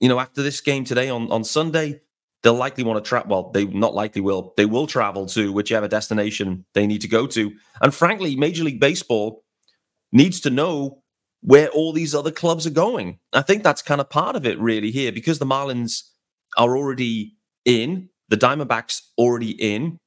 you 0.00 0.08
know 0.08 0.20
after 0.20 0.42
this 0.42 0.60
game 0.60 0.84
today 0.84 1.08
on 1.08 1.30
on 1.30 1.42
Sunday, 1.42 2.02
they'll 2.42 2.54
likely 2.54 2.84
want 2.84 3.02
to 3.02 3.08
travel. 3.08 3.28
Well, 3.30 3.50
they 3.50 3.64
not 3.66 3.94
likely 3.94 4.20
will. 4.20 4.54
They 4.56 4.66
will 4.66 4.86
travel 4.86 5.26
to 5.26 5.52
whichever 5.52 5.88
destination 5.88 6.64
they 6.74 6.86
need 6.86 7.00
to 7.02 7.08
go 7.08 7.26
to. 7.28 7.52
And 7.82 7.94
frankly, 7.94 8.36
Major 8.36 8.64
League 8.64 8.80
Baseball 8.80 9.44
needs 10.12 10.40
to 10.40 10.50
know 10.50 11.02
where 11.40 11.68
all 11.68 11.92
these 11.92 12.14
other 12.14 12.30
clubs 12.30 12.66
are 12.66 12.70
going. 12.70 13.18
I 13.32 13.42
think 13.42 13.62
that's 13.62 13.82
kind 13.82 14.00
of 14.00 14.10
part 14.10 14.36
of 14.36 14.44
it, 14.46 14.58
really, 14.58 14.90
here, 14.90 15.12
because 15.12 15.38
the 15.38 15.46
Marlins 15.46 16.02
are 16.56 16.76
already 16.76 17.36
in, 17.64 18.08
the 18.28 18.36
Diamondbacks 18.36 19.02
already 19.16 19.50
in. 19.52 19.98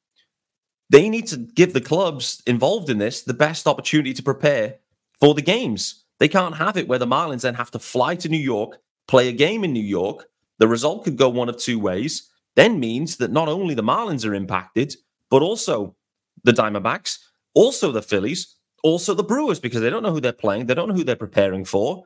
They 0.89 1.07
need 1.07 1.27
to 1.27 1.37
give 1.37 1.73
the 1.73 1.81
clubs 1.81 2.41
involved 2.45 2.89
in 2.89 2.97
this 2.97 3.21
the 3.21 3.33
best 3.33 3.65
opportunity 3.65 4.13
to 4.13 4.23
prepare 4.23 4.79
for 5.21 5.33
the 5.33 5.41
games. 5.41 6.03
They 6.19 6.27
can't 6.27 6.57
have 6.57 6.75
it 6.75 6.87
where 6.87 6.99
the 6.99 7.07
Marlins 7.07 7.41
then 7.41 7.55
have 7.55 7.71
to 7.71 7.79
fly 7.79 8.15
to 8.15 8.29
New 8.29 8.37
York, 8.37 8.77
play 9.07 9.29
a 9.29 9.33
game 9.33 9.63
in 9.63 9.71
New 9.71 9.79
York, 9.79 10.27
the 10.61 10.67
result 10.67 11.03
could 11.03 11.17
go 11.17 11.27
one 11.27 11.49
of 11.49 11.57
two 11.57 11.79
ways. 11.79 12.29
Then 12.55 12.79
means 12.79 13.17
that 13.17 13.31
not 13.31 13.47
only 13.47 13.73
the 13.73 13.81
Marlins 13.81 14.29
are 14.29 14.35
impacted, 14.35 14.95
but 15.31 15.41
also 15.41 15.95
the 16.43 16.51
Diamondbacks, 16.51 17.17
also 17.55 17.91
the 17.91 18.03
Phillies, 18.03 18.57
also 18.83 19.15
the 19.15 19.23
Brewers, 19.23 19.59
because 19.59 19.81
they 19.81 19.89
don't 19.89 20.03
know 20.03 20.13
who 20.13 20.21
they're 20.21 20.31
playing, 20.31 20.67
they 20.67 20.75
don't 20.75 20.87
know 20.87 20.93
who 20.93 21.03
they're 21.03 21.15
preparing 21.15 21.65
for. 21.65 22.03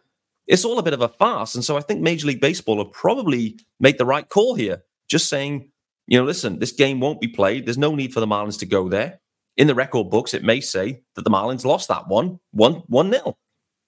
It's 0.47 0.63
all 0.63 0.79
a 0.79 0.83
bit 0.83 0.93
of 0.93 1.01
a 1.01 1.09
farce. 1.09 1.55
And 1.55 1.65
so 1.65 1.75
I 1.75 1.81
think 1.81 1.99
Major 1.99 2.27
League 2.27 2.39
Baseball 2.39 2.77
will 2.77 2.85
probably 2.85 3.59
make 3.81 3.97
the 3.97 4.05
right 4.05 4.29
call 4.29 4.55
here, 4.55 4.83
just 5.09 5.27
saying, 5.27 5.69
you 6.07 6.17
know, 6.17 6.23
listen, 6.23 6.59
this 6.59 6.71
game 6.71 7.01
won't 7.01 7.19
be 7.19 7.27
played. 7.27 7.65
There's 7.65 7.77
no 7.77 7.93
need 7.93 8.13
for 8.13 8.21
the 8.21 8.27
Marlins 8.27 8.59
to 8.59 8.65
go 8.65 8.87
there. 8.87 9.19
In 9.57 9.67
the 9.67 9.75
record 9.75 10.09
books, 10.09 10.33
it 10.33 10.45
may 10.45 10.61
say 10.61 11.01
that 11.15 11.23
the 11.23 11.29
Marlins 11.29 11.65
lost 11.65 11.89
that 11.89 12.07
one, 12.07 12.39
one, 12.51 12.83
one 12.87 13.09
nil. 13.09 13.37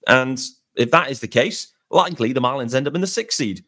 And 0.06 0.38
if 0.76 0.90
that 0.90 1.10
is 1.10 1.20
the 1.20 1.28
case, 1.28 1.72
likely 1.90 2.34
the 2.34 2.42
Marlins 2.42 2.74
end 2.74 2.86
up 2.86 2.94
in 2.94 3.00
the 3.00 3.06
sixth 3.06 3.38
seed. 3.38 3.64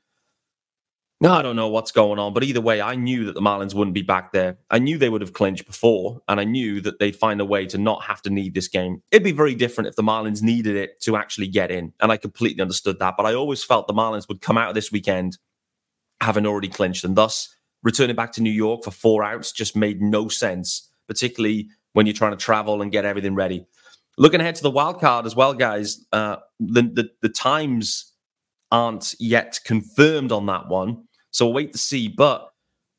No, 1.23 1.35
I 1.35 1.43
don't 1.43 1.57
know 1.57 1.69
what's 1.69 1.93
going 1.93 2.19
on, 2.19 2.33
but 2.33 2.45
either 2.45 2.63
way, 2.63 2.81
I 2.81 2.95
knew 2.95 3.27
that 3.27 3.35
the 3.35 3.43
Marlins 3.43 3.75
wouldn't 3.75 3.95
be 3.95 4.01
back 4.01 4.33
there. 4.33 4.57
I 4.71 4.79
knew 4.79 4.97
they 4.97 5.11
would 5.11 5.21
have 5.21 5.35
clinched 5.35 5.67
before, 5.67 6.23
and 6.29 6.41
I 6.41 6.45
knew 6.45 6.81
that 6.81 6.99
they'd 6.99 7.15
find 7.15 7.43
a 7.43 7.45
way 7.45 7.67
to 7.67 7.77
not 7.77 8.05
have 8.05 8.23
to 8.23 8.31
need 8.31 8.55
this 8.55 8.69
game. 8.69 9.03
It'd 9.11 9.23
be 9.23 9.33
very 9.33 9.55
different 9.55 9.89
if 9.89 9.97
the 9.97 10.03
Marlins 10.03 10.41
needed 10.41 10.77
it 10.77 10.99
to 11.03 11.17
actually 11.17 11.49
get 11.49 11.71
in, 11.71 11.93
and 12.01 12.11
I 12.11 12.17
completely 12.17 12.63
understood 12.63 12.99
that. 13.01 13.15
But 13.19 13.27
I 13.27 13.35
always 13.35 13.63
felt 13.63 13.87
the 13.87 13.93
Marlins 13.93 14.29
would 14.29 14.41
come 14.41 14.57
out 14.57 14.71
of 14.71 14.75
this 14.75 14.91
weekend 14.91 15.37
having 16.23 16.47
already 16.47 16.69
clinched, 16.69 17.05
and 17.05 17.17
thus 17.17 17.55
returning 17.83 18.17
back 18.17 18.33
to 18.33 18.43
New 18.43 18.51
York 18.51 18.83
for 18.83 18.91
four 18.91 19.23
outs 19.23 19.53
just 19.53 19.77
made 19.77 20.01
no 20.01 20.29
sense, 20.29 20.91
particularly 21.07 21.69
when 21.93 22.07
you're 22.07 22.15
trying 22.15 22.33
to 22.33 22.39
travel 22.39 22.81
and 22.81 22.93
get 22.93 23.05
everything 23.05 23.35
ready. 23.35 23.67
Looking 24.17 24.41
ahead 24.41 24.55
to 24.55 24.63
the 24.63 24.71
wild 24.71 25.01
card 25.01 25.27
as 25.27 25.37
well, 25.37 25.53
guys. 25.53 26.03
Uh, 26.13 26.37
the, 26.59 26.83
the 26.83 27.11
the 27.21 27.29
times 27.29 28.11
aren't 28.73 29.15
yet 29.19 29.61
confirmed 29.67 30.33
on 30.33 30.47
that 30.47 30.69
one. 30.69 31.05
So 31.31 31.47
we'll 31.47 31.55
wait 31.55 31.73
to 31.73 31.79
see. 31.79 32.09
But 32.09 32.53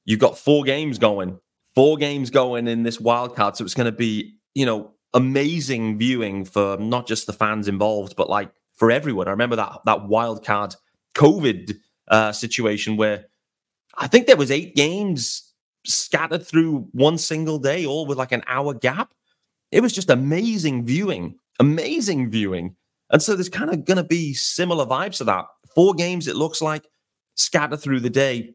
you've 0.06 0.20
got 0.20 0.38
four 0.38 0.64
games 0.64 0.98
going, 0.98 1.40
four 1.76 1.98
games 1.98 2.30
going 2.30 2.68
in 2.68 2.84
this 2.84 3.00
wild 3.00 3.36
card. 3.36 3.56
So 3.56 3.64
it's 3.66 3.74
going 3.74 3.86
to 3.86 3.92
be, 3.92 4.36
you 4.54 4.66
know, 4.66 4.92
amazing 5.14 5.98
viewing 5.98 6.46
for 6.46 6.78
not 6.78 7.08
just 7.08 7.28
the 7.28 7.34
fans 7.34 7.68
involved, 7.68 8.16
but 8.16 8.30
like 8.30 8.52
for 8.74 8.92
everyone. 8.92 9.28
I 9.28 9.32
remember 9.32 9.58
that 9.58 9.80
that 9.86 10.08
wild 10.08 10.46
card 10.46 10.76
COVID 11.16 11.78
uh, 12.08 12.32
situation 12.32 12.98
where 12.98 13.26
I 13.98 14.08
think 14.08 14.28
there 14.28 14.38
was 14.38 14.52
eight 14.52 14.76
games 14.76 15.54
scattered 15.86 16.46
through 16.46 16.88
one 16.92 17.18
single 17.18 17.60
day, 17.60 17.86
all 17.86 18.06
with 18.06 18.18
like 18.18 18.32
an 18.32 18.44
hour 18.48 18.74
gap. 18.74 19.14
It 19.72 19.82
was 19.82 19.94
just 19.94 20.10
amazing 20.10 20.86
viewing, 20.86 21.36
amazing 21.60 22.30
viewing. 22.30 22.76
And 23.10 23.22
so 23.22 23.36
there's 23.36 23.50
kind 23.50 23.70
of 23.70 23.86
going 23.86 23.98
to 23.98 24.04
be 24.04 24.34
similar 24.34 24.86
vibes 24.86 25.18
to 25.18 25.26
that. 25.26 25.46
Four 25.76 25.94
games, 25.94 26.28
it 26.28 26.36
looks 26.36 26.62
like 26.62 26.88
scatter 27.36 27.78
through 27.78 28.02
the 28.02 28.10
day, 28.10 28.54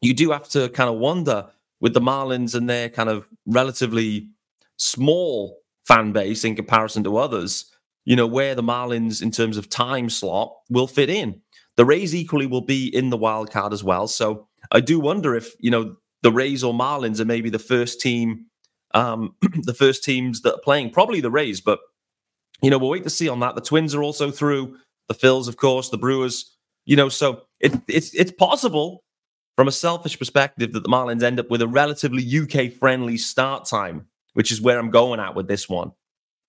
you 0.00 0.14
do 0.14 0.30
have 0.30 0.48
to 0.50 0.68
kind 0.70 0.90
of 0.90 0.96
wonder 0.96 1.48
with 1.80 1.94
the 1.94 2.00
Marlins 2.00 2.54
and 2.54 2.68
their 2.68 2.88
kind 2.88 3.08
of 3.08 3.28
relatively 3.46 4.28
small 4.76 5.58
fan 5.86 6.12
base 6.12 6.44
in 6.44 6.54
comparison 6.54 7.04
to 7.04 7.16
others, 7.16 7.70
you 8.04 8.16
know, 8.16 8.26
where 8.26 8.54
the 8.54 8.62
Marlins 8.62 9.22
in 9.22 9.30
terms 9.30 9.56
of 9.56 9.68
time 9.68 10.08
slot 10.08 10.54
will 10.70 10.86
fit 10.86 11.10
in. 11.10 11.40
The 11.76 11.84
Rays 11.84 12.14
equally 12.14 12.46
will 12.46 12.60
be 12.60 12.94
in 12.94 13.10
the 13.10 13.16
wild 13.16 13.50
card 13.50 13.72
as 13.72 13.82
well. 13.82 14.06
So 14.06 14.48
I 14.70 14.80
do 14.80 15.00
wonder 15.00 15.34
if, 15.34 15.54
you 15.58 15.70
know, 15.70 15.96
the 16.22 16.32
Rays 16.32 16.62
or 16.62 16.72
Marlins 16.72 17.20
are 17.20 17.24
maybe 17.24 17.50
the 17.50 17.58
first 17.58 18.00
team, 18.00 18.46
um, 18.94 19.34
the 19.62 19.74
first 19.74 20.04
teams 20.04 20.42
that 20.42 20.54
are 20.54 20.60
playing, 20.62 20.90
probably 20.90 21.20
the 21.20 21.30
Rays, 21.30 21.60
but 21.60 21.80
you 22.62 22.70
know, 22.70 22.78
we'll 22.78 22.90
wait 22.90 23.04
to 23.04 23.10
see 23.10 23.28
on 23.28 23.40
that. 23.40 23.56
The 23.56 23.60
Twins 23.60 23.94
are 23.94 24.02
also 24.02 24.30
through, 24.30 24.76
the 25.08 25.14
Phils, 25.14 25.48
of 25.48 25.56
course, 25.56 25.90
the 25.90 25.98
Brewers, 25.98 26.56
you 26.86 26.96
know, 26.96 27.08
so 27.08 27.42
it, 27.60 27.74
it's 27.88 28.14
it's 28.14 28.32
possible 28.32 29.04
from 29.56 29.68
a 29.68 29.72
selfish 29.72 30.18
perspective 30.18 30.72
that 30.72 30.82
the 30.82 30.88
Marlins 30.88 31.22
end 31.22 31.38
up 31.40 31.50
with 31.50 31.62
a 31.62 31.68
relatively 31.68 32.24
UK 32.24 32.72
friendly 32.72 33.18
start 33.18 33.66
time, 33.66 34.06
which 34.34 34.50
is 34.52 34.60
where 34.60 34.78
I'm 34.78 34.90
going 34.90 35.20
at 35.20 35.34
with 35.34 35.48
this 35.48 35.68
one. 35.68 35.92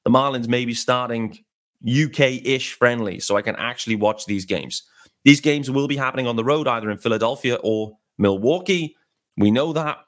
the 0.05 0.11
Marlins 0.11 0.47
may 0.47 0.65
be 0.65 0.73
starting 0.73 1.37
UK-ish 1.85 2.73
friendly, 2.73 3.19
so 3.19 3.35
I 3.37 3.41
can 3.41 3.55
actually 3.57 3.95
watch 3.97 4.25
these 4.25 4.45
games. 4.45 4.83
These 5.25 5.41
games 5.41 5.69
will 5.71 5.87
be 5.87 5.97
happening 5.97 6.27
on 6.27 6.35
the 6.35 6.43
road, 6.43 6.67
either 6.67 6.89
in 6.91 6.97
Philadelphia 6.97 7.57
or 7.63 7.97
Milwaukee. 8.17 8.95
We 9.37 9.51
know 9.51 9.73
that. 9.73 9.99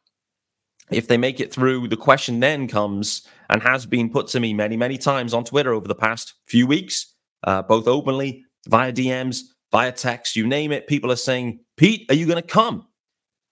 If 0.91 1.07
they 1.07 1.17
make 1.17 1.39
it 1.39 1.53
through, 1.53 1.87
the 1.89 1.97
question 1.97 2.39
then 2.39 2.67
comes 2.67 3.27
and 3.49 3.61
has 3.61 3.85
been 3.85 4.09
put 4.09 4.27
to 4.27 4.39
me 4.39 4.53
many, 4.53 4.77
many 4.77 4.97
times 4.97 5.33
on 5.33 5.43
Twitter 5.43 5.73
over 5.73 5.87
the 5.87 5.95
past 5.95 6.35
few 6.47 6.67
weeks, 6.67 7.13
uh, 7.43 7.61
both 7.63 7.87
openly, 7.87 8.45
via 8.67 8.93
DMs, 8.93 9.39
via 9.75 9.91
text, 9.91 10.37
you 10.37 10.47
name 10.47 10.71
it. 10.71 10.87
People 10.87 11.11
are 11.11 11.17
saying, 11.17 11.59
Pete, 11.75 12.09
are 12.09 12.15
you 12.15 12.25
going 12.25 12.41
to 12.41 12.47
come? 12.47 12.87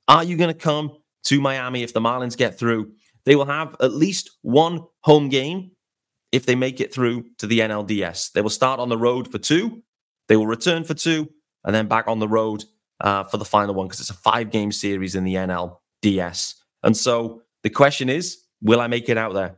Are 0.07 0.23
you 0.23 0.37
going 0.37 0.53
to 0.53 0.57
come 0.57 0.95
to 1.25 1.41
Miami 1.41 1.83
if 1.83 1.93
the 1.93 1.99
Marlins 1.99 2.37
get 2.37 2.57
through? 2.57 2.93
They 3.25 3.35
will 3.35 3.43
have 3.43 3.75
at 3.81 3.91
least 3.91 4.29
one 4.41 4.85
home 5.01 5.27
game 5.27 5.71
if 6.31 6.45
they 6.45 6.55
make 6.55 6.79
it 6.79 6.93
through 6.93 7.25
to 7.39 7.45
the 7.45 7.59
NLDS. 7.59 8.31
They 8.31 8.39
will 8.39 8.49
start 8.49 8.79
on 8.79 8.87
the 8.87 8.97
road 8.97 9.29
for 9.29 9.37
two, 9.37 9.83
they 10.29 10.37
will 10.37 10.47
return 10.47 10.85
for 10.85 10.93
two, 10.93 11.27
and 11.65 11.75
then 11.75 11.89
back 11.89 12.07
on 12.07 12.19
the 12.19 12.29
road 12.29 12.63
uh, 13.01 13.25
for 13.25 13.35
the 13.35 13.43
final 13.43 13.75
one 13.75 13.87
because 13.87 13.99
it's 13.99 14.09
a 14.09 14.13
five 14.13 14.49
game 14.49 14.71
series 14.71 15.15
in 15.15 15.25
the 15.25 15.35
NLDS. 15.35 16.53
And 16.83 16.95
so 16.95 17.41
the 17.63 17.69
question 17.69 18.07
is, 18.07 18.43
will 18.61 18.79
I 18.79 18.87
make 18.87 19.09
it 19.09 19.17
out 19.17 19.33
there? 19.33 19.57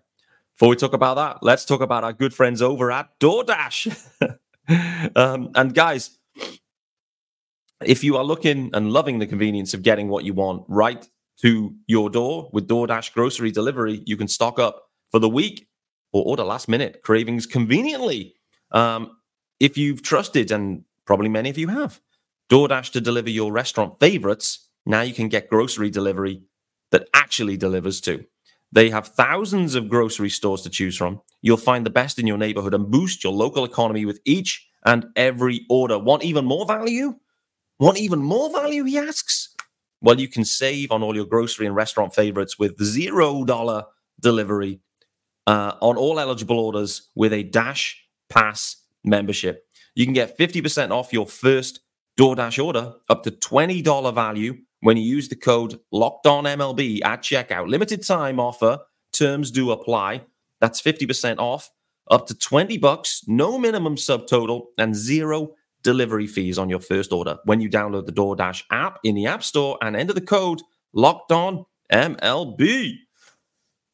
Before 0.58 0.70
we 0.70 0.78
talk 0.78 0.94
about 0.94 1.18
that, 1.18 1.44
let's 1.44 1.64
talk 1.64 1.82
about 1.82 2.04
our 2.04 2.14
good 2.14 2.34
friends 2.34 2.64
over 2.64 2.92
at 2.92 3.10
DoorDash. 3.20 4.40
um, 5.16 5.52
and 5.54 5.72
guys, 5.76 6.18
if 7.84 8.04
you 8.04 8.18
are 8.18 8.24
looking 8.24 8.70
and 8.74 8.92
loving 8.92 9.20
the 9.20 9.28
convenience 9.28 9.74
of 9.74 9.84
getting 9.84 10.08
what 10.08 10.24
you 10.24 10.34
want 10.34 10.64
right 10.68 11.08
to 11.42 11.76
your 11.88 12.10
door 12.10 12.50
with 12.54 12.68
DoorDash 12.68 13.14
grocery 13.14 13.52
delivery, 13.52 14.02
you 14.06 14.16
can 14.16 14.28
stock 14.28 14.60
up 14.60 14.84
for 15.12 15.20
the 15.20 15.30
week 15.30 15.68
or 16.14 16.24
order 16.26 16.44
last 16.44 16.70
minute 16.70 17.02
cravings 17.04 17.46
conveniently. 17.46 18.36
Um, 18.72 19.18
if 19.60 19.78
you've 19.78 20.02
trusted, 20.02 20.52
and 20.52 20.84
probably 21.06 21.30
many 21.30 21.50
of 21.50 21.58
you 21.58 21.68
have, 21.68 22.00
DoorDash 22.50 22.92
to 22.94 23.02
deliver 23.02 23.30
your 23.30 23.52
restaurant 23.52 24.00
favorites, 24.00 24.70
now 24.86 25.02
you 25.02 25.14
can 25.14 25.28
get 25.30 25.50
grocery 25.50 25.90
delivery 25.90 26.44
that 26.92 27.10
actually 27.14 27.58
delivers 27.58 28.00
too. 28.00 28.26
They 28.72 28.90
have 28.90 29.08
thousands 29.08 29.76
of 29.76 29.90
grocery 29.90 30.30
stores 30.30 30.62
to 30.64 30.70
choose 30.70 30.98
from. 30.98 31.22
You'll 31.42 31.58
find 31.58 31.86
the 31.86 31.90
best 31.90 32.20
in 32.20 32.28
your 32.28 32.38
neighborhood 32.38 32.74
and 32.74 32.92
boost 32.92 33.24
your 33.24 33.34
local 33.34 33.64
economy 33.66 34.06
with 34.06 34.20
each 34.26 34.68
and 34.86 35.08
every 35.16 35.66
order. 35.70 35.98
Want 35.98 36.24
even 36.24 36.46
more 36.46 36.66
value? 36.66 37.16
Want 37.80 37.98
even 37.98 38.20
more 38.20 38.52
value? 38.52 38.84
He 38.86 38.98
asks. 38.98 39.54
Well, 40.02 40.20
you 40.20 40.28
can 40.28 40.46
save 40.46 40.92
on 40.92 41.04
all 41.04 41.16
your 41.16 41.26
grocery 41.26 41.66
and 41.66 41.76
restaurant 41.76 42.14
favorites 42.14 42.58
with 42.60 42.82
zero 42.84 43.44
dollar 43.44 43.86
delivery 44.20 44.80
uh, 45.48 45.74
on 45.82 45.98
all 45.98 46.20
eligible 46.20 46.60
orders 46.60 47.10
with 47.16 47.34
a 47.34 47.44
Dash 47.44 48.02
Pass 48.30 48.78
membership. 49.04 49.66
You 49.96 50.06
can 50.06 50.14
get 50.14 50.38
50% 50.38 50.92
off 50.92 51.14
your 51.14 51.26
first 51.26 51.82
DoorDash 52.20 52.64
order 52.64 52.94
up 53.10 53.24
to 53.24 53.32
$20 53.32 54.14
value 54.14 54.58
when 54.82 54.98
you 54.98 55.04
use 55.04 55.28
the 55.28 55.36
code 55.36 55.80
locked 55.92 56.28
on 56.28 56.46
MLB 56.46 57.04
at 57.04 57.22
checkout. 57.22 57.70
Limited 57.70 58.06
time 58.06 58.40
offer, 58.40 58.80
terms 59.14 59.52
do 59.52 59.72
apply. 59.72 60.24
That's 60.62 60.82
50% 60.82 61.38
off, 61.40 61.70
up 62.10 62.28
to 62.28 62.36
20 62.36 62.78
bucks, 62.78 63.24
no 63.28 63.58
minimum 63.58 63.96
subtotal, 63.96 64.68
and 64.78 64.96
zero 64.96 65.56
delivery 65.86 66.28
fees 66.28 66.60
on 66.60 66.70
your 66.70 66.82
first 66.82 67.14
order 67.14 67.38
when 67.46 67.62
you 67.62 67.70
download 67.70 68.08
the 68.08 68.14
DoorDash 68.14 68.66
app 68.72 69.00
in 69.06 69.16
the 69.16 69.28
App 69.28 69.44
Store 69.44 69.78
and 69.82 69.96
enter 69.96 70.14
the 70.14 70.22
code 70.22 70.62
locked 70.94 71.32
on 71.32 71.66
MLB. 71.94 72.96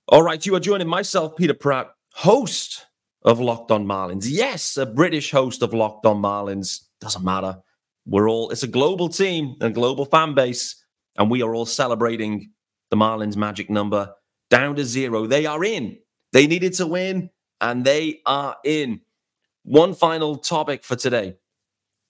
All 0.08 0.23
right, 0.23 0.45
you 0.45 0.56
are 0.56 0.62
joining 0.62 0.89
myself, 0.89 1.38
Peter 1.38 1.54
Pratt, 1.54 1.91
host 2.13 2.88
of 3.23 3.39
Locked 3.39 3.71
On 3.71 3.86
Marlins. 3.86 4.25
Yes, 4.27 4.77
a 4.77 4.88
British 4.88 5.32
host 5.32 5.62
of 5.62 5.75
Locked 5.75 6.08
On 6.08 6.21
Marlins. 6.21 6.82
Doesn't 7.01 7.23
matter. 7.25 7.60
We're 8.08 8.30
all, 8.30 8.49
it's 8.51 8.63
a 8.63 8.67
global 8.67 9.10
team, 9.10 9.58
and 9.62 9.75
global 9.75 10.06
fan 10.06 10.34
base 10.34 10.75
and 11.17 11.30
we 11.30 11.41
are 11.41 11.54
all 11.54 11.65
celebrating 11.65 12.51
the 12.89 12.97
Marlins 12.97 13.36
magic 13.36 13.69
number 13.69 14.13
down 14.49 14.75
to 14.77 14.86
zero. 14.86 15.27
They 15.27 15.45
are 15.45 15.63
in. 15.63 15.99
They 16.34 16.47
needed 16.47 16.73
to 16.75 16.88
win, 16.88 17.30
and 17.62 17.86
they 17.86 18.21
are 18.25 18.58
in. 18.65 19.01
One 19.63 19.93
final 19.93 20.38
topic 20.38 20.84
for 20.84 20.95
today. 20.95 21.36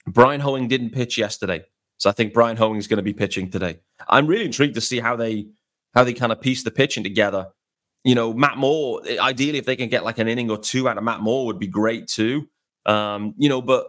Bryan 0.08 0.42
Hoeing 0.42 0.68
didn't 0.68 0.92
pitch 0.92 1.18
yesterday. 1.18 1.64
So 1.98 2.10
I 2.10 2.14
think 2.14 2.34
Bryan 2.34 2.58
Hoeing 2.58 2.78
is 2.78 2.88
going 2.88 2.98
to 2.98 3.04
be 3.04 3.14
pitching 3.14 3.50
today. 3.50 3.80
I'm 4.08 4.28
really 4.28 4.46
intrigued 4.46 4.76
to 4.76 4.82
see 4.82 5.00
how 5.00 5.16
they 5.16 5.48
how 5.94 6.04
they 6.04 6.14
kind 6.14 6.32
of 6.32 6.42
piece 6.42 6.64
the 6.64 6.72
pitching 6.72 7.04
together. 7.04 7.48
You 8.04 8.16
know, 8.16 8.34
Matt 8.34 8.58
Moore, 8.58 9.02
ideally, 9.20 9.60
if 9.60 9.66
they 9.66 9.76
can 9.76 9.90
get 9.90 10.04
like 10.04 10.18
an 10.18 10.28
inning 10.28 10.50
or 10.50 10.58
two 10.58 10.90
out 10.90 10.98
of 10.98 11.04
Matt 11.04 11.22
Moore, 11.22 11.46
would 11.46 11.60
be 11.60 11.68
great 11.68 12.08
too. 12.08 12.50
Um, 12.88 13.36
you 13.38 13.50
know, 13.50 13.62
but 13.62 13.86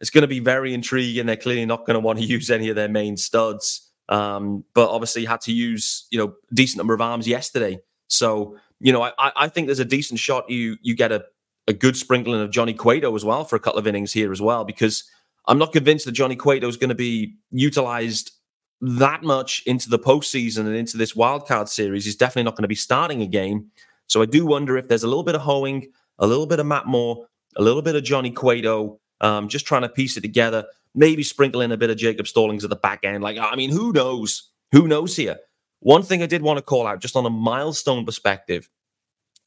it's 0.00 0.10
going 0.10 0.22
to 0.22 0.28
be 0.28 0.40
very 0.40 0.74
intriguing. 0.74 1.24
They're 1.24 1.36
clearly 1.36 1.64
not 1.64 1.86
going 1.86 1.94
to 1.94 2.00
want 2.00 2.18
to 2.18 2.24
use 2.26 2.50
any 2.50 2.68
of 2.68 2.76
their 2.76 2.88
main 2.88 3.16
studs. 3.16 3.90
Um, 4.10 4.64
but 4.74 4.90
obviously 4.90 5.24
had 5.24 5.40
to 5.42 5.52
use 5.52 6.06
you 6.10 6.18
know 6.18 6.34
decent 6.52 6.76
number 6.76 6.92
of 6.92 7.00
arms 7.00 7.26
yesterday. 7.26 7.80
So 8.08 8.58
you 8.80 8.92
know 8.92 9.02
I, 9.02 9.12
I 9.18 9.48
think 9.48 9.68
there's 9.68 9.78
a 9.78 9.86
decent 9.86 10.20
shot 10.20 10.50
you 10.50 10.76
you 10.82 10.94
get 10.94 11.10
a, 11.10 11.24
a 11.66 11.72
good 11.72 11.96
sprinkling 11.96 12.42
of 12.42 12.50
Johnny 12.50 12.74
Cueto 12.74 13.14
as 13.16 13.24
well 13.24 13.44
for 13.44 13.56
a 13.56 13.60
couple 13.60 13.78
of 13.78 13.86
innings 13.86 14.12
here 14.12 14.30
as 14.30 14.42
well 14.42 14.64
because 14.64 15.04
I'm 15.46 15.58
not 15.58 15.72
convinced 15.72 16.06
that 16.06 16.12
Johnny 16.12 16.36
Cueto 16.36 16.68
is 16.68 16.76
going 16.76 16.88
to 16.88 16.94
be 16.94 17.34
utilized 17.50 18.32
that 18.80 19.22
much 19.22 19.62
into 19.66 19.88
the 19.88 19.98
postseason 19.98 20.60
and 20.60 20.74
into 20.74 20.96
this 20.96 21.14
wild 21.14 21.46
card 21.46 21.68
series. 21.68 22.04
He's 22.04 22.16
definitely 22.16 22.44
not 22.44 22.56
going 22.56 22.62
to 22.62 22.68
be 22.68 22.74
starting 22.74 23.22
a 23.22 23.26
game. 23.26 23.70
So 24.06 24.22
I 24.22 24.26
do 24.26 24.46
wonder 24.46 24.76
if 24.76 24.88
there's 24.88 25.04
a 25.04 25.08
little 25.08 25.22
bit 25.22 25.34
of 25.34 25.42
Hoeing, 25.42 25.90
a 26.18 26.26
little 26.26 26.46
bit 26.46 26.60
of 26.60 26.66
Matt 26.66 26.86
Moore, 26.86 27.26
a 27.56 27.62
little 27.62 27.82
bit 27.82 27.94
of 27.94 28.04
Johnny 28.04 28.30
Cueto, 28.30 29.00
um, 29.20 29.48
just 29.48 29.66
trying 29.66 29.82
to 29.82 29.88
piece 29.88 30.16
it 30.16 30.22
together 30.22 30.66
maybe 30.94 31.22
sprinkle 31.22 31.60
in 31.60 31.72
a 31.72 31.76
bit 31.76 31.90
of 31.90 31.96
Jacob 31.96 32.26
Stallings 32.26 32.64
at 32.64 32.70
the 32.70 32.76
back 32.76 33.04
end. 33.04 33.22
Like, 33.22 33.36
I 33.38 33.56
mean, 33.56 33.70
who 33.70 33.92
knows? 33.92 34.50
Who 34.72 34.86
knows 34.86 35.16
here? 35.16 35.38
One 35.80 36.02
thing 36.02 36.22
I 36.22 36.26
did 36.26 36.42
want 36.42 36.58
to 36.58 36.62
call 36.62 36.86
out, 36.86 37.00
just 37.00 37.16
on 37.16 37.26
a 37.26 37.30
milestone 37.30 38.06
perspective, 38.06 38.70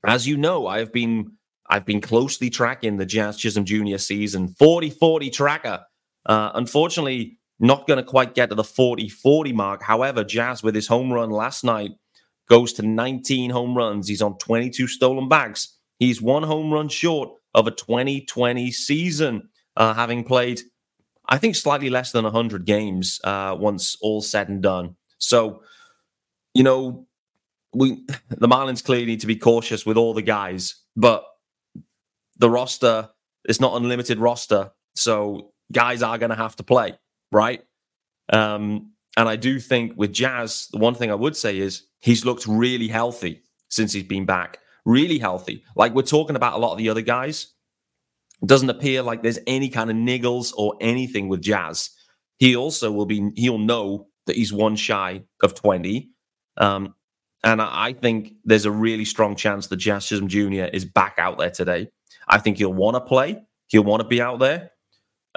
as 0.06 0.28
you 0.28 0.38
know, 0.38 0.68
I 0.68 0.80
have 0.80 0.94
been 0.94 1.32
I've 1.70 1.86
been 1.86 2.02
closely 2.02 2.50
tracking 2.50 2.98
the 2.98 3.06
Jazz 3.06 3.38
Chisholm 3.38 3.66
Jr. 3.66 3.98
season 3.98 4.50
40-40 4.60 5.32
tracker. 5.32 5.84
Uh, 6.26 6.52
unfortunately, 6.54 7.38
not 7.60 7.88
going 7.88 7.98
to 7.98 8.04
quite 8.04 8.36
get 8.36 8.50
to 8.50 8.56
the 8.56 8.64
40-40 8.64 9.54
mark. 9.54 9.82
However, 9.82 10.24
Jazz 10.24 10.64
with 10.64 10.76
his 10.76 10.88
home 10.88 11.12
run 11.12 11.30
last 11.30 11.64
night 11.64 11.92
goes 12.50 12.74
to 12.74 12.82
19 12.84 13.50
home 13.50 13.76
runs. 13.76 14.08
He's 14.08 14.22
on 14.22 14.38
22 14.38 14.88
stolen 14.88 15.28
bags. 15.28 15.78
He's 16.00 16.22
one 16.22 16.44
home 16.44 16.72
run 16.72 16.90
short 16.90 17.30
of 17.54 17.68
a 17.68 17.72
2020 17.72 18.72
season, 18.72 19.50
uh, 19.76 19.94
having 19.94 20.24
played 20.24 20.62
I 21.28 21.38
think 21.38 21.56
slightly 21.56 21.90
less 21.90 22.12
than 22.12 22.24
100 22.24 22.66
games 22.66 23.20
uh, 23.24 23.56
once 23.60 23.98
all 24.02 24.22
said 24.22 24.50
and 24.50 24.62
done. 24.62 24.96
So, 25.18 25.62
you 26.54 26.64
know, 26.64 27.08
we 27.74 28.06
the 28.30 28.48
Marlins 28.48 28.84
clearly 28.84 29.06
need 29.06 29.22
to 29.22 29.28
be 29.28 29.36
cautious 29.36 29.86
with 29.86 29.98
all 29.98 30.14
the 30.14 30.22
guys, 30.22 30.76
but 30.96 31.24
the 32.38 32.50
roster 32.50 33.10
it's 33.48 33.62
not 33.62 33.76
unlimited 33.78 34.20
roster, 34.20 34.72
so 34.96 35.54
guys 35.72 36.04
are 36.04 36.18
going 36.18 36.30
to 36.30 36.36
have 36.36 36.56
to 36.58 36.64
play, 36.64 37.00
right? 37.32 37.64
Um, 38.32 38.92
and 39.16 39.28
I 39.28 39.36
do 39.38 39.60
think 39.60 39.94
with 39.96 40.14
Jazz, 40.14 40.68
the 40.72 40.78
one 40.78 40.94
thing 40.94 41.10
I 41.10 41.16
would 41.16 41.36
say 41.36 41.58
is 41.58 41.88
he's 42.00 42.26
looked 42.26 42.46
really 42.46 42.88
healthy 42.88 43.42
since 43.70 43.94
he's 43.94 44.04
been 44.04 44.26
back, 44.26 44.60
really 44.86 45.18
healthy. 45.18 45.64
Like 45.76 45.96
we're 45.96 46.04
talking 46.04 46.36
about 46.36 46.54
a 46.54 46.58
lot 46.58 46.74
of 46.74 46.78
the 46.78 46.90
other 46.90 47.02
guys, 47.02 47.54
it 48.42 48.48
doesn't 48.48 48.70
appear 48.70 49.02
like 49.02 49.24
there's 49.24 49.40
any 49.48 49.70
kind 49.70 49.90
of 49.90 49.96
niggles 49.96 50.54
or 50.58 50.76
anything 50.82 51.30
with 51.30 51.42
Jazz. 51.42 51.90
He 52.38 52.56
also 52.56 52.92
will 52.92 53.08
be, 53.08 53.32
he'll 53.36 53.58
know 53.58 54.08
that 54.28 54.36
he's 54.36 54.54
one 54.54 54.76
shy 54.76 55.24
of 55.42 55.56
20. 55.56 56.12
Um, 56.58 56.94
and 57.44 57.62
I 57.62 57.94
think 57.94 58.34
there's 58.44 58.66
a 58.66 58.72
really 58.72 59.06
strong 59.06 59.36
chance 59.36 59.68
that 59.68 59.78
Jazz 59.78 60.06
Chisholm 60.06 60.28
Jr. 60.28 60.66
is 60.74 60.86
back 60.86 61.16
out 61.18 61.38
there 61.38 61.50
today. 61.50 61.90
I 62.28 62.38
think 62.40 62.58
he'll 62.58 62.74
want 62.74 62.96
to 62.96 63.02
play, 63.02 63.44
he'll 63.68 63.84
want 63.84 64.02
to 64.02 64.08
be 64.08 64.22
out 64.22 64.40
there, 64.40 64.72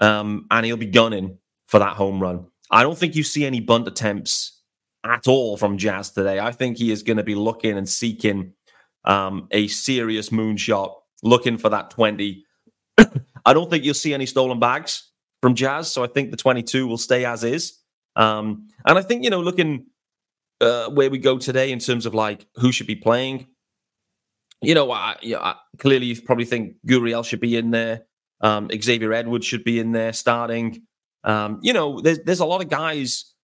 um, 0.01 0.47
and 0.51 0.67
he'll 0.67 0.77
be 0.77 0.87
gunning 0.87 1.39
for 1.67 1.79
that 1.79 1.97
home 1.97 2.21
run. 2.21 2.47
I 2.71 2.83
don't 2.83 2.97
think 2.97 3.17
you 3.17 3.23
see 3.23 3.45
any 3.45 3.61
bunt 3.61 3.89
attempts 3.89 4.61
at 5.05 5.27
all 5.27 5.57
from 5.57 5.79
Jazz 5.79 6.11
today. 6.11 6.39
I 6.39 6.53
think 6.53 6.79
he 6.79 6.91
is 6.91 7.03
going 7.03 7.17
to 7.17 7.23
be 7.23 7.35
looking 7.35 7.77
and 7.77 7.89
seeking 7.89 8.53
um, 9.05 9.49
a 9.51 9.67
serious 9.69 10.31
moonshot, 10.31 10.95
looking 11.23 11.59
for 11.59 11.69
that 11.71 11.91
20 11.91 12.45
I 13.47 13.53
don't 13.53 13.71
think 13.71 13.85
you'll 13.85 13.95
see 13.95 14.15
any 14.15 14.27
stolen 14.27 14.59
bags 14.59 15.11
from 15.43 15.55
Jazz. 15.55 15.91
So 15.91 16.05
I 16.05 16.07
think 16.07 16.31
the 16.31 16.37
22 16.37 16.87
will 16.87 16.99
stay 16.99 17.25
as 17.25 17.45
is. 17.45 17.79
Um, 18.17 18.69
and 18.87 18.99
I 18.99 19.03
think, 19.03 19.25
you 19.25 19.31
know, 19.31 19.41
looking 19.41 19.87
uh, 20.61 20.89
where 20.91 21.11
we 21.11 21.19
go 21.19 21.39
today 21.39 21.73
in 21.73 21.79
terms 21.79 22.07
of 22.07 22.15
like 22.15 22.47
who 22.57 22.73
should 22.73 22.87
be 22.87 22.97
playing, 22.97 23.47
you 24.63 24.75
know, 24.75 24.91
I, 24.91 25.17
I, 25.23 25.55
clearly 25.79 26.07
you 26.07 26.23
probably 26.23 26.45
think 26.45 26.75
Gurriel 26.87 27.25
should 27.25 27.41
be 27.41 27.57
in 27.57 27.71
there. 27.71 28.03
Um, 28.41 28.69
Xavier 28.71 29.13
Edwards 29.13 29.47
should 29.47 29.65
be 29.65 29.79
in 29.79 29.93
there 29.93 30.13
starting. 30.13 30.83
Um, 31.25 31.61
you 31.63 31.73
know, 31.73 32.01
there's 32.01 32.21
there's 32.21 32.41
a 32.41 32.47
lot 32.47 32.63
of 32.63 32.69
guys 32.69 33.35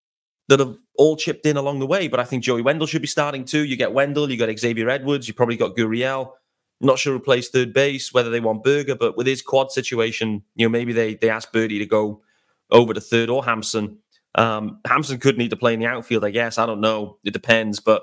that 0.48 0.61
have 0.61 0.76
all 0.96 1.16
chipped 1.16 1.44
in 1.44 1.57
along 1.57 1.81
the 1.81 1.87
way, 1.87 2.09
but 2.09 2.20
I 2.20 2.24
think 2.24 2.42
Joey 2.42 2.62
Wendle 2.62 2.87
should 2.87 3.02
be 3.02 3.09
starting 3.09 3.44
too. 3.44 3.64
You 3.64 3.76
get 3.76 3.92
Wendle, 3.92 4.31
you 4.31 4.38
got 4.38 4.57
Xavier 4.59 4.88
Edwards, 4.88 5.29
you 5.29 5.35
probably 5.35 5.57
got 5.57 5.76
Gurriel. 5.76 6.33
Not 6.81 6.98
sure 6.98 7.14
who 7.14 7.20
plays 7.20 7.48
third 7.48 7.72
base, 7.72 8.12
whether 8.12 8.31
they 8.31 8.40
want 8.40 8.62
Burger, 8.62 8.94
but 8.94 9.16
with 9.16 9.26
his 9.26 9.42
quad 9.42 9.72
situation, 9.72 10.42
you 10.55 10.66
know, 10.66 10.70
maybe 10.70 10.92
they 10.92 11.14
they 11.14 11.31
ask 11.31 11.52
Berti 11.52 11.79
to 11.79 11.87
go 11.87 12.22
over 12.70 12.92
to 12.92 13.00
third 13.00 13.31
or 13.31 13.44
Hampson. 13.44 13.98
Um, 14.35 14.81
Hampson 14.87 15.18
could 15.18 15.38
need 15.38 15.50
to 15.50 15.57
play 15.57 15.72
in 15.72 15.81
the 15.81 15.87
outfield, 15.87 16.24
I 16.24 16.31
guess. 16.31 16.59
I 16.59 16.66
don't 16.66 16.81
know. 16.81 17.18
It 17.24 17.33
depends, 17.33 17.81
but 17.81 18.02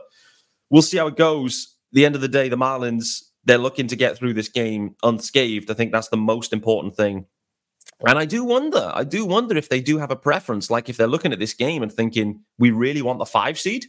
we'll 0.69 0.81
see 0.81 0.97
how 0.97 1.07
it 1.07 1.15
goes. 1.15 1.72
The 1.93 2.05
end 2.05 2.15
of 2.15 2.21
the 2.21 2.27
day, 2.27 2.49
the 2.49 2.57
Marlins 2.57 3.21
they're 3.45 3.57
looking 3.57 3.87
to 3.87 3.95
get 3.95 4.17
through 4.17 4.33
this 4.33 4.49
game 4.49 4.95
unscathed. 5.03 5.69
I 5.69 5.73
think 5.73 5.91
that's 5.91 6.09
the 6.09 6.17
most 6.17 6.53
important 6.53 6.95
thing. 6.95 7.25
And 8.05 8.17
I 8.17 8.25
do 8.25 8.43
wonder, 8.43 8.91
I 8.93 9.03
do 9.03 9.25
wonder 9.25 9.57
if 9.57 9.69
they 9.69 9.81
do 9.81 9.97
have 9.97 10.11
a 10.11 10.15
preference, 10.15 10.69
like 10.69 10.89
if 10.89 10.97
they're 10.97 11.07
looking 11.07 11.33
at 11.33 11.39
this 11.39 11.53
game 11.53 11.83
and 11.83 11.91
thinking, 11.91 12.43
we 12.57 12.71
really 12.71 13.01
want 13.01 13.19
the 13.19 13.25
five 13.25 13.59
seed. 13.59 13.85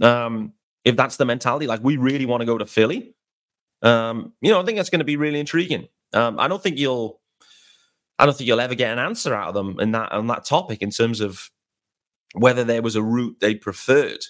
Um, 0.00 0.52
if 0.84 0.96
that's 0.96 1.16
the 1.16 1.24
mentality, 1.24 1.66
like 1.66 1.82
we 1.82 1.96
really 1.96 2.26
want 2.26 2.40
to 2.40 2.46
go 2.46 2.58
to 2.58 2.66
Philly. 2.66 3.14
Um, 3.82 4.32
you 4.40 4.50
know, 4.50 4.60
I 4.60 4.64
think 4.64 4.76
that's 4.76 4.90
going 4.90 5.00
to 5.00 5.04
be 5.04 5.16
really 5.16 5.38
intriguing. 5.38 5.88
Um, 6.12 6.38
I 6.38 6.48
don't 6.48 6.62
think 6.62 6.78
you'll, 6.78 7.20
I 8.18 8.26
don't 8.26 8.36
think 8.36 8.48
you'll 8.48 8.60
ever 8.60 8.74
get 8.74 8.92
an 8.92 8.98
answer 8.98 9.34
out 9.34 9.48
of 9.48 9.54
them 9.54 9.78
in 9.80 9.92
that 9.92 10.12
on 10.12 10.28
that 10.28 10.44
topic 10.44 10.82
in 10.82 10.90
terms 10.90 11.20
of 11.20 11.50
whether 12.34 12.64
there 12.64 12.82
was 12.82 12.96
a 12.96 13.02
route 13.02 13.36
they 13.40 13.54
preferred. 13.54 14.20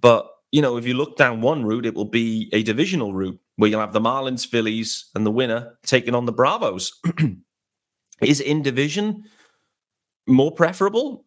But 0.00 0.28
you 0.50 0.62
know, 0.62 0.76
if 0.76 0.86
you 0.86 0.94
look 0.94 1.16
down 1.16 1.40
one 1.40 1.64
route, 1.64 1.86
it 1.86 1.94
will 1.94 2.04
be 2.04 2.48
a 2.52 2.62
divisional 2.62 3.12
route 3.12 3.38
where 3.56 3.70
you'll 3.70 3.80
have 3.80 3.92
the 3.92 4.00
Marlins, 4.00 4.46
Phillies, 4.46 5.10
and 5.14 5.26
the 5.26 5.30
winner 5.30 5.78
taking 5.84 6.14
on 6.14 6.26
the 6.26 6.32
Bravos. 6.32 6.92
Is 8.20 8.40
in 8.40 8.62
division 8.62 9.24
more 10.26 10.50
preferable? 10.52 11.24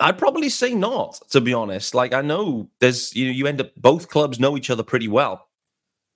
I'd 0.00 0.18
probably 0.18 0.48
say 0.48 0.74
not, 0.74 1.20
to 1.30 1.40
be 1.40 1.52
honest. 1.54 1.94
Like 1.94 2.12
I 2.12 2.22
know 2.22 2.70
there's 2.80 3.14
you 3.14 3.26
know 3.26 3.32
you 3.32 3.46
end 3.46 3.60
up 3.60 3.70
both 3.76 4.08
clubs 4.08 4.40
know 4.40 4.56
each 4.56 4.70
other 4.70 4.82
pretty 4.82 5.08
well, 5.08 5.48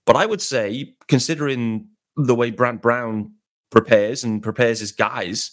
but 0.06 0.16
I 0.16 0.26
would 0.26 0.42
say 0.42 0.94
considering 1.08 1.88
the 2.16 2.34
way 2.34 2.50
Brant 2.50 2.82
Brown 2.82 3.32
prepares 3.70 4.24
and 4.24 4.42
prepares 4.42 4.80
his 4.80 4.92
guys, 4.92 5.50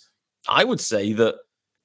I 0.47 0.63
would 0.63 0.79
say 0.79 1.13
that 1.13 1.35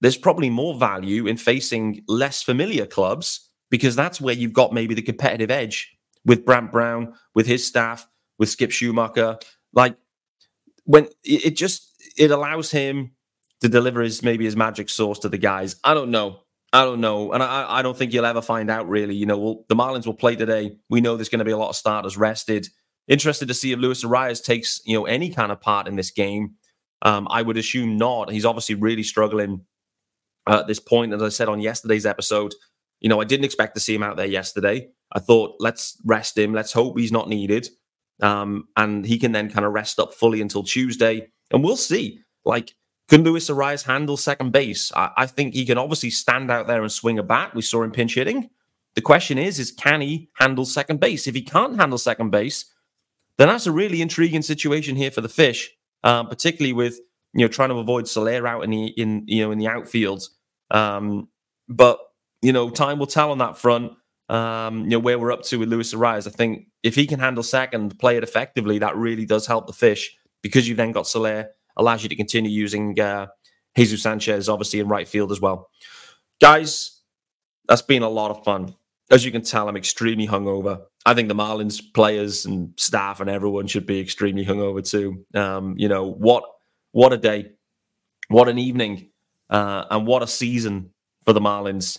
there's 0.01 0.17
probably 0.17 0.51
more 0.51 0.79
value 0.79 1.27
in 1.27 1.37
facing 1.37 2.03
less 2.09 2.43
familiar 2.43 2.87
clubs 2.87 3.49
because 3.71 3.97
that's 3.97 4.21
where 4.21 4.35
you've 4.35 4.53
got 4.53 4.73
maybe 4.73 4.95
the 4.95 5.03
competitive 5.03 5.51
edge 5.51 5.97
with 6.25 6.45
Brant 6.45 6.73
Brown, 6.73 7.15
with 7.35 7.47
his 7.47 7.67
staff, 7.67 8.07
with 8.39 8.49
Skip 8.49 8.71
Schumaker. 8.71 9.41
Like 9.73 9.97
when 10.85 11.09
it 11.25 11.57
just 11.57 11.93
it 12.17 12.31
allows 12.31 12.71
him 12.71 13.13
to 13.61 13.69
deliver 13.69 14.01
his 14.01 14.23
maybe 14.23 14.45
his 14.45 14.57
magic 14.57 14.89
sauce 14.89 15.19
to 15.21 15.29
the 15.29 15.39
guys. 15.39 15.77
I 15.85 15.95
don't 15.95 16.11
know. 16.11 16.41
I 16.73 16.85
don't 16.85 17.01
know, 17.01 17.33
and 17.33 17.43
I, 17.43 17.79
I 17.79 17.83
don't 17.83 17.97
think 17.97 18.13
you'll 18.13 18.27
ever 18.27 18.43
find 18.43 18.71
out. 18.71 18.89
Really, 18.89 19.15
you 19.15 19.25
know, 19.25 19.39
we'll, 19.39 19.65
the 19.69 19.77
Marlins 19.77 20.05
will 20.05 20.15
play 20.15 20.37
today. 20.37 20.77
We 20.91 21.01
know 21.01 21.17
there's 21.17 21.29
going 21.29 21.39
to 21.39 21.45
be 21.45 21.53
a 21.53 21.57
lot 21.57 21.71
of 21.71 21.77
starters 21.77 22.17
rested. 22.17 22.69
Interested 23.09 23.49
to 23.49 23.55
see 23.55 23.73
if 23.73 23.79
Luis 23.79 24.05
Arraez 24.05 24.43
takes 24.43 24.81
you 24.85 24.99
know 24.99 25.07
any 25.07 25.31
kind 25.31 25.53
of 25.53 25.61
part 25.61 25.87
in 25.87 25.97
this 25.97 26.11
game. 26.11 26.55
Um, 27.03 27.29
I 27.31 27.43
would 27.43 27.57
assume 27.57 27.97
not. 27.97 28.31
He's 28.31 28.45
obviously 28.45 28.75
really 28.75 29.05
struggling 29.05 29.65
at 30.49 30.67
this 30.67 30.81
point. 30.81 31.13
As 31.13 31.23
I 31.23 31.29
said 31.29 31.49
on 31.49 31.61
yesterday's 31.61 32.05
episode, 32.05 32.53
you 33.01 33.09
know, 33.09 33.21
I 33.21 33.25
didn't 33.25 33.45
expect 33.45 33.75
to 33.75 33.81
see 33.81 33.95
him 33.95 34.03
out 34.03 34.17
there 34.17 34.27
yesterday. 34.27 34.89
I 35.13 35.21
thought, 35.21 35.57
let's 35.61 36.01
rest 36.05 36.37
him. 36.37 36.53
Let's 36.53 36.73
hope 36.73 36.99
he's 36.99 37.13
not 37.13 37.29
needed. 37.29 37.69
Um, 38.23 38.69
and 38.77 39.05
he 39.05 39.19
can 39.19 39.33
then 39.33 39.51
kind 39.51 39.67
of 39.67 39.73
rest 39.73 39.99
up 39.99 40.15
fully 40.15 40.41
until 40.41 40.63
Tuesday. 40.63 41.29
And 41.53 41.63
we'll 41.63 41.77
see. 41.77 42.21
Like, 42.45 42.75
can 43.09 43.23
Luis 43.23 43.49
Arraez 43.51 43.85
handle 43.85 44.17
second 44.17 44.53
base? 44.53 44.93
I, 44.95 45.11
I, 45.17 45.27
think 45.27 45.55
he 45.55 45.65
can 45.65 45.79
obviously 45.79 46.11
stand 46.11 46.51
out 46.51 46.67
there 46.67 46.83
and 46.83 46.91
swing 46.91 47.19
a 47.19 47.23
bat. 47.23 47.55
We 47.55 47.63
saw 47.63 47.83
him 47.83 47.93
pinch 47.93 48.15
hitting. 48.15 48.51
The 48.95 49.03
question 49.03 49.39
is, 49.39 49.61
is 49.61 49.71
can 49.71 50.01
he 50.01 50.31
handle 50.35 50.65
second 50.65 51.01
base? 51.01 51.27
If 51.27 51.35
he 51.35 51.43
can't 51.43 51.77
handle 51.77 51.99
second 51.99 52.31
base, 52.31 52.65
then 53.37 53.49
that's 53.49 53.67
a 53.67 53.73
really 53.73 54.01
intriguing 54.01 54.43
situation 54.43 54.97
here 54.97 55.11
for 55.11 55.21
the 55.21 55.29
fish, 55.29 55.71
um, 56.03 56.29
particularly 56.29 56.73
with 56.73 56.99
you 57.35 57.45
know 57.45 57.49
trying 57.49 57.69
to 57.69 57.77
avoid 57.77 58.09
Soler 58.09 58.47
out 58.47 58.65
in 58.65 58.71
the 58.71 58.87
in 58.87 59.25
you 59.27 59.45
know 59.45 59.53
in 59.53 59.59
the 59.59 59.69
outfield. 59.69 60.27
Um, 60.71 61.29
but 61.69 61.99
you 62.47 62.53
know, 62.53 62.71
time 62.71 63.01
will 63.01 63.09
tell 63.09 63.33
on 63.33 63.39
that 63.39 63.59
front. 63.59 63.95
Um, 64.29 64.85
you 64.85 64.91
know 64.91 65.01
where 65.01 65.19
we're 65.19 65.33
up 65.33 65.43
to 65.47 65.59
with 65.59 65.69
Luis 65.69 65.93
Arraez. 65.93 66.29
I 66.29 66.31
think 66.31 66.69
if 66.85 66.95
he 66.95 67.05
can 67.05 67.19
handle 67.19 67.43
second, 67.43 67.99
play 67.99 68.17
it 68.17 68.23
effectively, 68.23 68.79
that 68.79 68.95
really 68.95 69.27
does 69.27 69.49
help 69.49 69.67
the 69.67 69.73
fish 69.73 70.17
because 70.43 70.69
you've 70.69 70.77
then 70.77 70.93
got 70.93 71.09
Soler, 71.09 71.49
allows 71.77 72.05
you 72.05 72.09
to 72.09 72.15
continue 72.15 72.49
using 72.49 73.01
uh, 73.01 73.27
Jesus 73.77 74.01
Sanchez, 74.01 74.49
obviously, 74.49 74.79
in 74.79 74.87
right 74.87 75.09
field 75.09 75.33
as 75.33 75.41
well. 75.41 75.71
Guys, 76.41 77.03
that's 77.67 77.83
been 77.83 78.05
a 78.05 78.09
lot 78.09 78.31
of 78.31 78.45
fun. 78.45 78.77
As 79.11 79.25
you 79.25 79.33
can 79.33 79.43
tell, 79.43 79.69
I'm 79.69 79.77
extremely 79.77 80.29
hungover. 80.29 80.83
I 81.05 81.15
think 81.15 81.27
the 81.27 81.35
Marlins 81.35 81.83
players 81.95 82.47
and 82.47 82.75
staff 82.77 83.19
and 83.19 83.29
everyone 83.29 83.67
should 83.67 83.87
be 83.87 83.99
extremely 83.99 84.45
hungover 84.45 84.89
too. 84.89 85.27
Um, 85.35 85.75
you 85.79 85.89
know 85.89 86.13
what? 86.13 86.45
What 86.93 87.13
a 87.13 87.17
day! 87.17 87.55
What 88.29 88.49
an 88.49 88.61
evening! 88.61 89.11
Uh, 89.51 89.85
and 89.91 90.07
what 90.07 90.23
a 90.23 90.29
season 90.29 90.91
for 91.25 91.33
the 91.33 91.41
Marlins. 91.41 91.99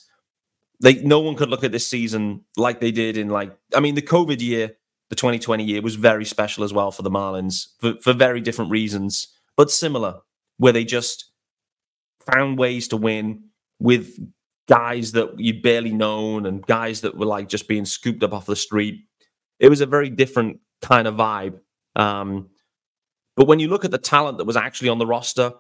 They 0.80 0.96
no 1.02 1.20
one 1.20 1.36
could 1.36 1.50
look 1.50 1.64
at 1.64 1.72
this 1.72 1.88
season 1.88 2.46
like 2.56 2.80
they 2.80 2.92
did 2.92 3.18
in 3.18 3.30
like 3.30 3.58
I 3.76 3.80
mean 3.80 3.96
the 3.96 4.02
COVID 4.02 4.42
year 4.42 4.76
the 5.10 5.16
2020 5.16 5.64
year 5.64 5.82
was 5.82 5.96
very 5.96 6.26
special 6.26 6.64
as 6.64 6.74
well 6.74 6.92
for 6.92 7.02
the 7.02 7.10
Marlins 7.10 7.68
for, 7.80 7.96
for 8.02 8.14
very 8.14 8.42
different 8.42 8.72
reasons, 8.72 9.28
but 9.56 9.72
similar, 9.72 10.20
where 10.58 10.74
they 10.74 10.84
just 10.84 11.32
found 12.32 12.58
ways 12.58 12.90
to 12.90 12.98
win 12.98 13.44
with 13.80 14.18
guys 14.68 15.14
that 15.14 15.40
you'd 15.40 15.62
barely 15.62 15.94
known 15.94 16.46
and 16.46 16.66
guys 16.66 17.02
that 17.02 17.18
were 17.18 17.26
like 17.26 17.48
just 17.48 17.68
being 17.68 17.86
scooped 17.86 18.24
up 18.24 18.34
off 18.34 18.46
the 18.46 18.56
street. 18.56 19.06
It 19.60 19.70
was 19.70 19.82
a 19.82 19.86
very 19.86 20.10
different 20.10 20.60
kind 20.82 21.08
of 21.08 21.16
vibe. 21.16 21.60
Um, 21.96 22.50
but 23.36 23.48
when 23.48 23.60
you 23.60 23.70
look 23.70 23.86
at 23.86 23.92
the 23.92 23.98
talent 23.98 24.40
that 24.40 24.46
was 24.46 24.58
actually 24.58 24.90
on 24.90 25.00
the 25.00 25.06
roster, 25.06 25.54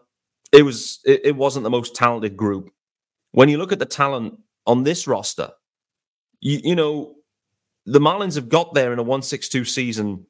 it 0.52 0.64
was 0.64 1.00
it, 1.06 1.22
it 1.24 1.36
wasn't 1.36 1.64
the 1.64 1.70
most 1.70 1.96
talented 1.96 2.36
group. 2.36 2.70
When 3.32 3.50
you 3.50 3.58
look 3.58 3.72
at 3.72 3.80
the 3.80 3.86
talent 3.86 4.40
on 4.68 4.84
this 4.84 5.08
roster, 5.08 5.50
you, 6.40 6.60
you 6.64 6.76
know, 6.76 7.16
the 7.88 8.00
Marlins 8.00 8.36
have 8.36 8.50
got 8.50 8.76
there 8.76 8.94
in 8.94 9.00
a 9.00 9.04
162 9.04 9.66
season, 9.66 10.28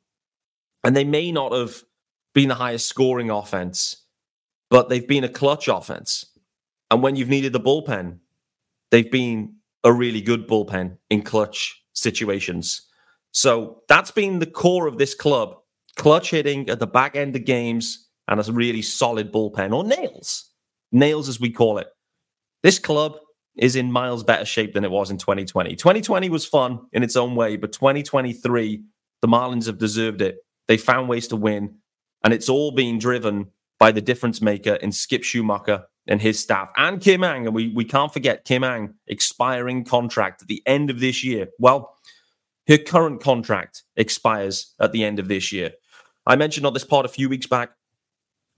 and 0.84 0.96
they 0.96 1.04
may 1.04 1.32
not 1.32 1.52
have 1.52 1.84
been 2.34 2.48
the 2.48 2.56
highest 2.56 2.88
scoring 2.88 3.30
offense, 3.30 4.06
but 4.70 4.88
they've 4.88 5.08
been 5.08 5.24
a 5.24 5.30
clutch 5.30 5.68
offense. 5.68 6.26
And 6.92 7.02
when 7.04 7.16
you've 7.16 7.30
needed 7.30 7.52
the 7.52 7.60
bullpen, 7.60 8.20
they've 8.92 9.12
been 9.12 9.56
a 9.84 9.92
really 9.92 10.22
good 10.22 10.48
bullpen 10.48 10.98
in 11.10 11.24
clutch 11.24 11.84
situations. 11.94 12.84
So 13.32 13.82
that's 13.90 14.12
been 14.12 14.40
the 14.40 14.46
core 14.46 14.88
of 14.88 14.98
this 14.98 15.16
club 15.16 15.58
clutch 15.96 16.30
hitting 16.30 16.70
at 16.70 16.80
the 16.80 16.88
back 16.88 17.16
end 17.16 17.36
of 17.36 17.44
games 17.44 18.08
and 18.28 18.40
a 18.40 18.52
really 18.52 18.84
solid 18.84 19.32
bullpen 19.34 19.74
or 19.74 19.84
nails, 19.84 20.52
nails 20.92 21.28
as 21.28 21.40
we 21.40 21.50
call 21.50 21.80
it. 21.80 21.88
This 22.62 22.78
club 22.80 23.18
is 23.58 23.76
in 23.76 23.92
miles 23.92 24.24
better 24.24 24.46
shape 24.46 24.74
than 24.74 24.84
it 24.84 24.92
was 24.92 25.10
in 25.10 25.18
2020. 25.18 25.76
2020 25.76 26.30
was 26.30 26.46
fun 26.46 26.80
in 26.94 27.04
its 27.04 27.16
own 27.16 27.36
way, 27.36 27.58
but 27.58 27.74
2023, 27.74 28.84
the 29.22 29.28
Marlins 29.28 29.66
have 29.66 29.78
deserved 29.78 30.22
it. 30.22 30.38
They 30.68 30.78
found 30.78 31.10
ways 31.10 31.28
to 31.30 31.36
win, 31.36 31.76
and 32.24 32.34
it's 32.34 32.50
all 32.50 32.72
being 32.72 33.00
driven 33.00 33.48
by 33.80 33.92
the 33.92 34.02
difference 34.02 34.42
maker 34.42 34.76
in 34.76 34.92
Skip 34.92 35.22
Schumaker 35.22 35.86
and 36.08 36.22
his 36.22 36.40
staff 36.40 36.70
and 36.78 37.02
Kim 37.02 37.24
Ng. 37.24 37.48
And 37.48 37.56
we, 37.56 37.70
we 37.70 37.86
can't 37.86 38.12
forget 38.12 38.46
Kim 38.46 38.64
Ng 38.64 38.94
expiring 39.08 39.84
contract 39.84 40.42
at 40.42 40.48
the 40.48 40.64
end 40.66 40.90
of 40.90 41.00
this 41.00 41.24
year. 41.24 41.48
Well, 41.60 41.96
her 42.68 42.78
current 42.78 43.22
contract 43.22 43.84
expires 43.96 44.74
at 44.80 44.92
the 44.92 45.04
end 45.04 45.20
of 45.20 45.28
this 45.28 45.52
year. 45.52 45.72
I 46.26 46.36
mentioned 46.36 46.66
on 46.66 46.74
this 46.74 46.84
pod 46.84 47.06
a 47.06 47.10
few 47.10 47.30
weeks 47.30 47.48
back 47.48 47.72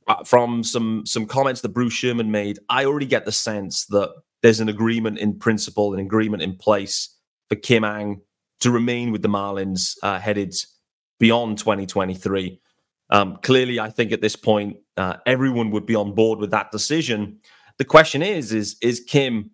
uh, 0.07 0.23
from 0.23 0.63
some 0.63 1.05
some 1.05 1.27
comments 1.27 1.61
that 1.61 1.69
Bruce 1.69 1.93
Sherman 1.93 2.31
made. 2.31 2.57
I 2.69 2.85
already 2.85 3.05
get 3.05 3.25
the 3.25 3.31
sense 3.31 3.85
that 3.87 4.11
there's 4.41 4.59
an 4.59 4.69
agreement 4.69 5.19
in 5.19 5.37
principle, 5.37 5.93
an 5.93 5.99
agreement 5.99 6.41
in 6.41 6.55
place 6.55 7.15
for 7.49 7.55
Kim 7.55 7.83
Ng 7.83 8.21
to 8.61 8.71
remain 8.71 9.11
with 9.11 9.21
the 9.21 9.27
Marlins 9.27 9.95
uh, 10.03 10.19
headed 10.19 10.53
beyond 11.19 11.57
2023. 11.57 12.59
Um, 13.09 13.37
clearly, 13.41 13.79
I 13.79 13.89
think 13.89 14.11
at 14.11 14.21
this 14.21 14.35
point, 14.35 14.77
uh, 14.97 15.15
everyone 15.25 15.71
would 15.71 15.85
be 15.85 15.95
on 15.95 16.13
board 16.13 16.39
with 16.39 16.51
that 16.51 16.71
decision. 16.71 17.39
The 17.77 17.85
question 17.85 18.21
is, 18.21 18.51
is 18.53 18.77
is 18.81 18.99
Kim 18.99 19.51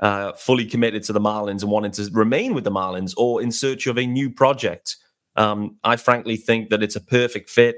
uh, 0.00 0.32
fully 0.32 0.66
committed 0.66 1.02
to 1.04 1.12
the 1.12 1.20
Marlins 1.20 1.62
and 1.62 1.70
wanting 1.70 1.92
to 1.92 2.10
remain 2.12 2.54
with 2.54 2.64
the 2.64 2.70
Marlins, 2.70 3.14
or 3.16 3.42
in 3.42 3.52
search 3.52 3.86
of 3.86 3.98
a 3.98 4.06
new 4.06 4.30
project? 4.30 4.96
Um, 5.36 5.78
I 5.84 5.96
frankly 5.96 6.36
think 6.36 6.70
that 6.70 6.82
it's 6.82 6.96
a 6.96 7.00
perfect 7.00 7.48
fit. 7.48 7.76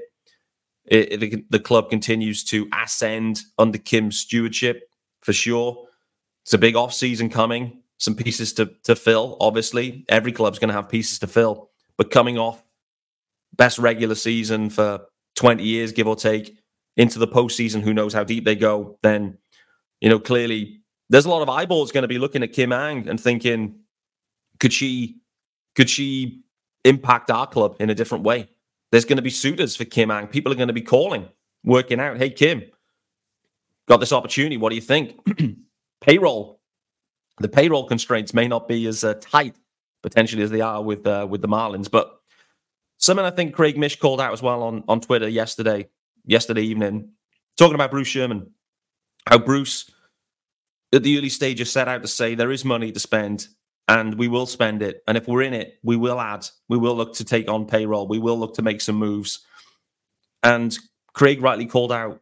It, 0.85 1.23
it, 1.23 1.51
the 1.51 1.59
club 1.59 1.89
continues 1.89 2.43
to 2.45 2.67
ascend 2.73 3.41
under 3.57 3.77
Kim's 3.77 4.19
stewardship 4.19 4.81
for 5.21 5.31
sure. 5.31 5.87
It's 6.43 6.53
a 6.53 6.57
big 6.57 6.75
off 6.75 6.93
season 6.93 7.29
coming. 7.29 7.81
Some 7.97 8.15
pieces 8.15 8.53
to 8.53 8.67
to 8.83 8.95
fill. 8.95 9.37
Obviously, 9.39 10.05
every 10.09 10.31
club's 10.31 10.59
going 10.59 10.69
to 10.69 10.73
have 10.73 10.89
pieces 10.89 11.19
to 11.19 11.27
fill. 11.27 11.69
But 11.97 12.11
coming 12.11 12.37
off 12.37 12.63
best 13.55 13.77
regular 13.79 14.15
season 14.15 14.69
for 14.69 15.01
20 15.35 15.63
years, 15.63 15.91
give 15.91 16.07
or 16.07 16.15
take, 16.15 16.57
into 16.97 17.19
the 17.19 17.27
postseason, 17.27 17.81
who 17.81 17.93
knows 17.93 18.13
how 18.13 18.23
deep 18.23 18.45
they 18.45 18.55
go? 18.55 18.97
Then, 19.03 19.37
you 20.01 20.09
know, 20.09 20.19
clearly 20.19 20.81
there's 21.09 21.25
a 21.25 21.29
lot 21.29 21.43
of 21.43 21.49
eyeballs 21.49 21.91
going 21.91 22.01
to 22.01 22.07
be 22.07 22.17
looking 22.17 22.43
at 22.43 22.51
Kim 22.51 22.71
Ng 22.71 23.07
and 23.07 23.19
thinking, 23.19 23.75
could 24.59 24.73
she, 24.73 25.19
could 25.75 25.89
she 25.89 26.41
impact 26.83 27.29
our 27.29 27.45
club 27.45 27.75
in 27.79 27.91
a 27.91 27.95
different 27.95 28.23
way? 28.23 28.49
there's 28.93 29.05
going 29.05 29.17
to 29.17 29.23
be 29.23 29.31
suitors 29.31 29.75
for 29.75 29.85
Kim 29.85 30.11
Ng. 30.11 30.27
People 30.27 30.51
are 30.51 30.55
going 30.55 30.67
to 30.67 30.73
be 30.73 30.79
calling, 30.79 31.27
working 31.63 31.99
out, 31.99 32.17
hey, 32.17 32.29
Kim, 32.29 32.61
got 33.87 33.99
this 33.99 34.13
opportunity. 34.13 34.55
What 34.55 34.69
do 34.69 34.75
you 34.75 34.83
think? 34.83 35.19
payroll. 36.03 36.59
The 37.39 37.49
payroll 37.49 37.87
constraints 37.87 38.33
may 38.33 38.47
not 38.47 38.67
be 38.67 38.85
as 38.87 39.03
uh, 39.03 39.15
tight 39.15 39.55
potentially 40.03 40.43
as 40.43 40.51
they 40.51 40.61
are 40.61 40.83
with 40.83 41.07
uh, 41.07 41.25
with 41.29 41.41
the 41.41 41.47
Marlins, 41.47 41.89
but 41.89 42.11
something 42.97 43.25
I 43.25 43.31
think 43.31 43.55
Craig 43.55 43.77
Mish 43.77 43.99
called 43.99 44.21
out 44.21 44.33
as 44.33 44.41
well 44.41 44.63
on 44.63 44.83
on 44.87 45.01
Twitter 45.01 45.27
yesterday, 45.27 45.87
yesterday 46.25 46.61
evening, 46.61 47.13
talking 47.57 47.75
about 47.75 47.91
Bruce 47.91 48.09
Sherman, 48.09 48.51
how 49.27 49.39
Bruce 49.39 49.89
at 50.93 51.01
the 51.01 51.17
early 51.17 51.29
stages 51.29 51.71
set 51.71 51.87
out 51.87 52.03
to 52.03 52.07
say 52.07 52.35
there 52.35 52.51
is 52.51 52.63
money 52.63 52.91
to 52.91 52.99
spend 52.99 53.47
and 53.87 54.15
we 54.15 54.27
will 54.27 54.45
spend 54.45 54.81
it. 54.81 55.03
And 55.07 55.17
if 55.17 55.27
we're 55.27 55.41
in 55.41 55.53
it, 55.53 55.79
we 55.83 55.95
will 55.95 56.19
add, 56.19 56.47
we 56.69 56.77
will 56.77 56.95
look 56.95 57.15
to 57.15 57.25
take 57.25 57.49
on 57.49 57.65
payroll, 57.65 58.07
we 58.07 58.19
will 58.19 58.37
look 58.37 58.55
to 58.55 58.61
make 58.61 58.81
some 58.81 58.95
moves. 58.95 59.45
And 60.43 60.77
Craig 61.13 61.41
rightly 61.41 61.65
called 61.65 61.91
out 61.91 62.21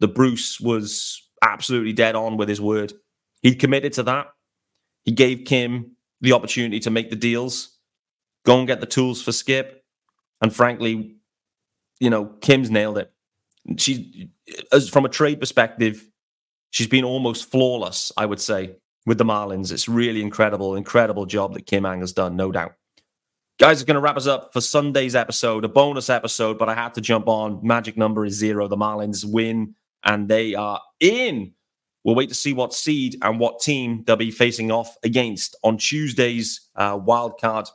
that 0.00 0.14
Bruce 0.14 0.60
was 0.60 1.22
absolutely 1.42 1.92
dead 1.92 2.14
on 2.14 2.36
with 2.36 2.48
his 2.48 2.60
word. 2.60 2.92
He 3.42 3.54
committed 3.54 3.92
to 3.94 4.04
that. 4.04 4.28
He 5.04 5.12
gave 5.12 5.44
Kim 5.44 5.96
the 6.20 6.32
opportunity 6.32 6.80
to 6.80 6.90
make 6.90 7.10
the 7.10 7.16
deals, 7.16 7.76
go 8.46 8.58
and 8.58 8.66
get 8.66 8.80
the 8.80 8.86
tools 8.86 9.20
for 9.20 9.32
Skip. 9.32 9.84
And 10.40 10.54
frankly, 10.54 11.16
you 12.00 12.10
know, 12.10 12.26
Kim's 12.40 12.70
nailed 12.70 12.98
it. 12.98 13.12
She, 13.78 14.30
as 14.72 14.88
from 14.88 15.04
a 15.04 15.08
trade 15.08 15.40
perspective, 15.40 16.08
she's 16.70 16.88
been 16.88 17.04
almost 17.04 17.50
flawless, 17.50 18.12
I 18.16 18.26
would 18.26 18.40
say 18.40 18.76
with 19.06 19.18
the 19.18 19.24
Marlins. 19.24 19.72
It's 19.72 19.88
really 19.88 20.22
incredible, 20.22 20.76
incredible 20.76 21.26
job 21.26 21.54
that 21.54 21.66
Kim 21.66 21.84
Ng 21.84 22.00
has 22.00 22.12
done, 22.12 22.36
no 22.36 22.52
doubt. 22.52 22.74
Guys, 23.58 23.80
it's 23.80 23.86
going 23.86 23.96
to 23.96 24.00
wrap 24.00 24.16
us 24.16 24.26
up 24.26 24.52
for 24.52 24.60
Sunday's 24.60 25.14
episode, 25.14 25.64
a 25.64 25.68
bonus 25.68 26.10
episode, 26.10 26.58
but 26.58 26.68
I 26.68 26.74
had 26.74 26.94
to 26.94 27.00
jump 27.00 27.28
on. 27.28 27.60
Magic 27.62 27.96
number 27.96 28.24
is 28.24 28.34
zero. 28.34 28.66
The 28.66 28.76
Marlins 28.76 29.24
win 29.24 29.74
and 30.04 30.28
they 30.28 30.54
are 30.54 30.80
in. 31.00 31.52
We'll 32.04 32.14
wait 32.14 32.28
to 32.30 32.34
see 32.34 32.52
what 32.52 32.74
seed 32.74 33.16
and 33.22 33.38
what 33.38 33.60
team 33.60 34.02
they'll 34.06 34.16
be 34.16 34.30
facing 34.30 34.72
off 34.72 34.96
against 35.04 35.56
on 35.62 35.78
Tuesday's 35.78 36.68
uh, 36.74 36.98
wild 37.00 37.40
card 37.40 37.68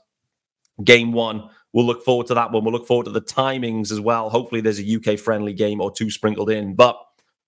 game 0.83 1.11
one. 1.13 1.49
We'll 1.73 1.85
look 1.85 2.03
forward 2.03 2.27
to 2.27 2.33
that 2.33 2.51
one. 2.51 2.63
We'll 2.63 2.73
look 2.73 2.87
forward 2.87 3.05
to 3.05 3.11
the 3.11 3.21
timings 3.21 3.91
as 3.91 4.01
well. 4.01 4.29
Hopefully, 4.29 4.61
there's 4.61 4.79
a 4.79 4.95
UK 4.95 5.19
friendly 5.19 5.53
game 5.53 5.81
or 5.81 5.91
two 5.91 6.09
sprinkled 6.09 6.49
in. 6.49 6.75
But 6.75 6.97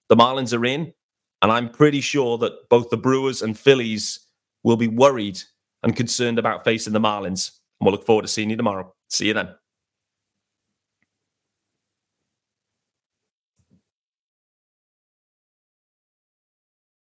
the 0.08 0.15
Marlins 0.15 0.58
are 0.58 0.65
in. 0.65 0.94
And 1.42 1.52
I'm 1.52 1.70
pretty 1.70 2.02
sure 2.02 2.38
that 2.39 2.68
both 2.70 2.89
the 2.89 2.98
Brewers 2.98 3.42
and 3.42 3.58
Phillies 3.58 4.28
will 4.63 4.76
be 4.76 4.89
worried 4.89 5.39
and 5.84 5.96
concerned 5.96 6.38
about 6.38 6.65
facing 6.65 6.92
the 6.92 7.00
Marlins. 7.00 7.52
And 7.80 7.86
we'll 7.86 7.94
look 7.94 8.06
forward 8.06 8.24
to 8.24 8.28
seeing 8.28 8.50
you 8.50 8.58
tomorrow. 8.58 8.94
See 9.08 9.28
you 9.28 9.34
then. 9.34 9.56